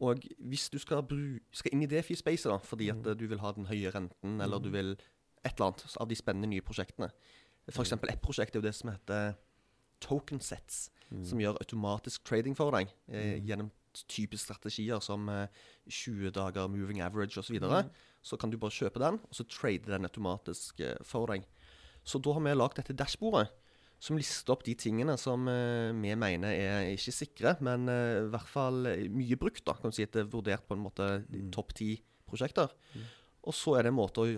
og 0.01 0.23
hvis 0.49 0.69
du 0.73 0.79
skal, 0.81 1.03
skal 1.53 1.71
inn 1.75 1.83
i 1.85 1.89
Defi-spacet 1.91 2.49
da, 2.51 2.57
fordi 2.57 2.89
at 2.89 2.97
Mm. 3.03 3.07
eh, 3.11 3.15
du 3.19 3.27
vil 3.27 3.39
ha 3.39 3.51
den 3.53 3.65
høye 3.69 3.91
renten, 3.93 4.41
eller 4.41 4.59
du 4.59 4.69
vil 4.73 4.91
et 5.45 5.53
eller 5.53 5.67
annet 5.71 5.97
av 6.01 6.07
de 6.09 6.15
spennende 6.15 6.49
nye 6.49 6.61
prosjektene 6.61 7.11
For 7.71 7.83
eksempel 7.85 8.09
ett 8.09 8.21
prosjekt 8.21 8.55
er 8.55 8.59
jo 8.59 8.65
det 8.65 8.73
som 8.75 8.89
heter 8.89 9.35
token 10.01 10.39
sets, 10.41 10.89
Mm. 11.11 11.25
som 11.25 11.39
gjør 11.39 11.57
automatisk 11.61 12.23
trading 12.23 12.55
for 12.55 12.71
deg 12.71 12.87
eh, 13.09 13.37
gjennom 13.39 13.69
typiske 14.07 14.45
strategier 14.47 14.99
som 15.01 15.27
eh, 15.29 15.47
20 15.89 16.31
dager 16.31 16.67
moving 16.67 17.01
average 17.01 17.37
osv. 17.37 17.51
Så, 17.51 17.59
videre. 17.59 17.89
så 18.23 18.37
kan 18.39 18.49
du 18.49 18.57
bare 18.57 18.71
kjøpe 18.71 18.99
den, 18.99 19.19
og 19.19 19.31
så 19.35 19.43
trade 19.47 19.85
den 19.85 20.03
automatisk 20.07 20.79
eh, 20.79 20.95
for 21.03 21.27
deg. 21.27 21.43
Så 22.03 22.17
da 22.21 22.33
har 22.33 22.41
vi 22.41 22.53
lagd 22.55 22.75
dette 22.79 22.95
dashbordet 22.97 23.49
som 24.01 24.17
lister 24.17 24.55
opp 24.55 24.63
de 24.65 24.73
tingene 24.81 25.13
som 25.21 25.45
eh, 25.51 25.91
vi 25.93 26.15
mener 26.17 26.49
er 26.57 26.87
ikke 26.95 27.13
sikre, 27.13 27.51
men 27.61 27.85
eh, 27.91 28.23
i 28.23 28.29
hvert 28.33 28.49
fall 28.49 28.85
eh, 28.89 29.03
mye 29.13 29.37
brukt. 29.37 29.61
da, 29.67 29.75
kan 29.77 29.91
du 29.93 29.97
si 29.99 30.07
at 30.07 30.15
det 30.17 30.23
er 30.25 30.31
vurdert 30.33 30.65
på 30.67 30.73
en 30.77 30.81
måte 30.87 31.09
Mm. 31.29 31.51
topp 31.53 31.75
ti 31.77 31.91
prosjekter. 32.27 32.71
Og 33.45 33.53
så 33.53 33.75
er 33.77 33.83
det 33.85 33.91
en 33.93 33.99
måte 33.99 34.23
å 34.23 34.29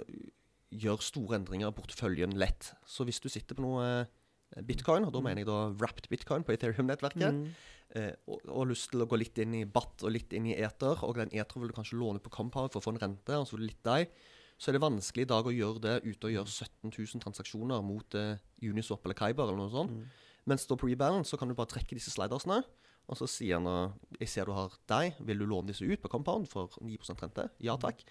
gjøre 0.74 1.06
store 1.06 1.38
endringer 1.40 1.68
av 1.70 1.76
porteføljen 1.78 2.36
lett. 2.40 2.74
Så 2.86 3.06
hvis 3.08 3.20
du 3.24 3.30
sitter 3.30 3.56
på 3.56 3.64
noe 3.64 3.86
eh, 4.02 4.62
bitcoin, 4.68 5.06
og 5.08 5.14
da 5.16 5.22
mener 5.24 5.44
jeg 5.44 5.50
da 5.50 5.60
wrapped 5.80 6.10
bitcoin 6.12 6.44
på 6.44 6.54
Ethereum-nettverket, 6.58 7.32
Mm. 7.34 7.48
eh, 7.96 8.12
og, 8.28 8.40
og 8.50 8.58
har 8.66 8.72
lyst 8.74 8.92
til 8.92 9.02
å 9.04 9.08
gå 9.08 9.18
litt 9.22 9.38
inn 9.44 9.54
i 9.62 9.64
BAT 9.66 10.04
og 10.04 10.12
litt 10.12 10.34
inn 10.34 10.48
i 10.52 10.56
Ether, 10.60 11.00
og 11.08 11.16
den 11.16 11.30
Ether 11.32 11.60
vil 11.62 11.70
du 11.72 11.78
kanskje 11.78 12.00
låne 12.00 12.20
på 12.20 12.32
Compound 12.34 12.72
for 12.74 12.82
å 12.82 12.88
få 12.88 12.96
en 12.96 13.02
rente, 13.08 13.38
og 13.38 13.46
så 13.48 13.56
vil 13.56 13.68
du 13.68 13.72
litt 13.72 13.84
deg, 13.86 14.10
så 14.58 14.70
er 14.70 14.78
det 14.78 14.84
vanskelig 14.84 15.26
i 15.26 15.32
dag 15.32 15.48
å 15.48 15.54
gjøre 15.54 15.82
det 15.84 15.96
ute 16.06 16.30
og 16.30 16.36
gjøre 16.36 16.52
17 16.52 16.94
000 16.94 17.24
transaksjoner 17.24 17.84
mot 17.86 18.16
eh, 18.20 18.40
Uniswap 18.64 19.06
eller 19.06 19.18
Kyber 19.20 19.50
eller 19.50 19.60
noe 19.60 19.74
sånt. 19.74 19.98
Mm. 19.98 20.24
Mens 20.52 20.66
da 20.68 20.78
på 20.80 20.90
Rebalance 20.90 21.32
så 21.32 21.40
kan 21.40 21.50
du 21.50 21.56
bare 21.58 21.72
trekke 21.72 21.96
disse 21.98 22.12
slidersene, 22.14 22.62
og 23.04 23.20
så 23.20 23.28
sier 23.28 23.60
han 23.60 23.68
eh, 23.68 23.96
Jeg 24.22 24.32
ser 24.32 24.48
du 24.48 24.54
har 24.56 24.76
deg, 24.92 25.18
vil 25.28 25.44
du 25.44 25.48
låne 25.50 25.72
disse 25.72 25.88
ut 25.88 26.04
på 26.04 26.12
Compound 26.12 26.48
for 26.52 26.72
9% 26.84 27.26
rente? 27.26 27.48
Ja 27.64 27.76
takk. 27.82 28.06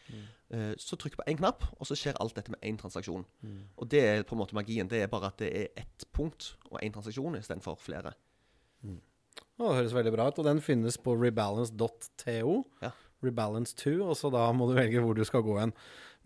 Eh, 0.52 0.72
så 0.80 0.98
trykk 1.00 1.20
på 1.20 1.28
én 1.30 1.40
knapp, 1.40 1.64
og 1.78 1.88
så 1.88 1.96
skjer 1.98 2.18
alt 2.20 2.36
dette 2.36 2.52
med 2.52 2.60
én 2.66 2.80
transaksjon. 2.80 3.24
Og 3.76 3.88
det 3.92 4.02
er 4.08 4.26
på 4.28 4.36
en 4.36 4.42
måte 4.42 4.58
magien. 4.58 4.90
Det 4.90 5.04
er 5.04 5.12
bare 5.12 5.32
at 5.32 5.40
det 5.40 5.52
er 5.62 5.84
ett 5.84 6.08
punkt 6.12 6.54
og 6.70 6.80
én 6.82 6.92
transaksjon 6.94 7.40
istedenfor 7.40 7.80
flere. 7.80 8.16
Å, 9.62 9.70
det 9.70 9.78
høres 9.78 9.94
veldig 9.96 10.12
bra 10.14 10.28
ut. 10.28 10.40
Og 10.42 10.48
den 10.48 10.60
finnes 10.64 10.98
på 11.00 11.14
rebalance.to. 11.18 12.54
Ja. 12.82 12.92
Rebalance2, 13.22 13.92
og 14.02 14.16
så 14.18 14.32
da 14.34 14.48
må 14.56 14.66
du 14.68 14.74
velge 14.74 15.02
hvor 15.02 15.14
du 15.14 15.22
skal 15.26 15.44
gå 15.46 15.54
hen. 15.60 15.74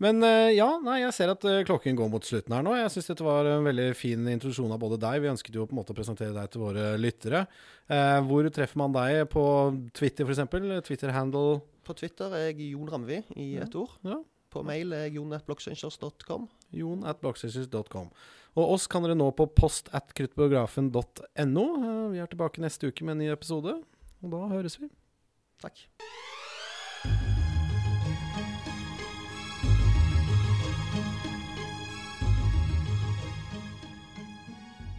Men 0.03 0.21
eh, 0.21 0.51
ja, 0.53 0.67
nei, 0.83 0.99
jeg 1.01 1.13
ser 1.17 1.31
at 1.33 1.45
eh, 1.49 1.63
klokken 1.65 1.95
går 1.97 2.09
mot 2.13 2.25
slutten 2.27 2.53
her 2.53 2.61
nå. 2.65 2.75
Jeg 2.77 2.91
syns 2.93 3.09
dette 3.09 3.25
var 3.25 3.47
en 3.49 3.65
veldig 3.65 3.87
fin 3.97 4.27
introduksjon 4.29 4.71
av 4.75 4.79
både 4.83 4.99
deg. 5.01 5.23
Vi 5.23 5.31
ønsket 5.31 5.57
jo 5.57 5.65
på 5.65 5.73
en 5.73 5.79
måte 5.79 5.95
å 5.95 5.97
presentere 5.97 6.35
deg 6.35 6.51
til 6.53 6.61
våre 6.61 6.91
lyttere. 7.01 7.45
Eh, 7.89 8.19
hvor 8.29 8.45
treffer 8.53 8.77
man 8.83 8.93
deg 8.93 9.23
på 9.33 9.43
Twitter, 9.97 10.29
f.eks.? 10.29 10.85
Twitter-handle? 10.85 11.59
På 11.87 11.95
Twitter 11.97 12.33
er 12.37 12.49
jeg 12.51 12.73
Jon 12.75 12.89
Ramvi 12.93 13.23
i 13.39 13.47
Ja. 13.57 13.65
ord. 13.73 13.95
Ja. 14.05 14.19
På 14.53 14.61
mail 14.63 14.93
er 14.95 15.09
jon.blockchangers.com. 15.11 16.47
Jon. 16.77 17.03
Og 18.57 18.71
oss 18.73 18.87
kan 18.89 19.03
dere 19.05 19.17
nå 19.17 19.27
på 19.37 19.45
post 19.53 19.89
at 19.97 20.13
kruttbiografen.no. 20.17 21.65
Eh, 21.83 22.11
vi 22.13 22.21
er 22.23 22.29
tilbake 22.31 22.61
neste 22.63 22.89
uke 22.93 23.03
med 23.05 23.17
en 23.17 23.25
ny 23.25 23.31
episode, 23.33 23.79
og 24.21 24.33
da 24.33 24.45
høres 24.53 24.77
vi. 24.81 24.89
Takk. 25.61 25.87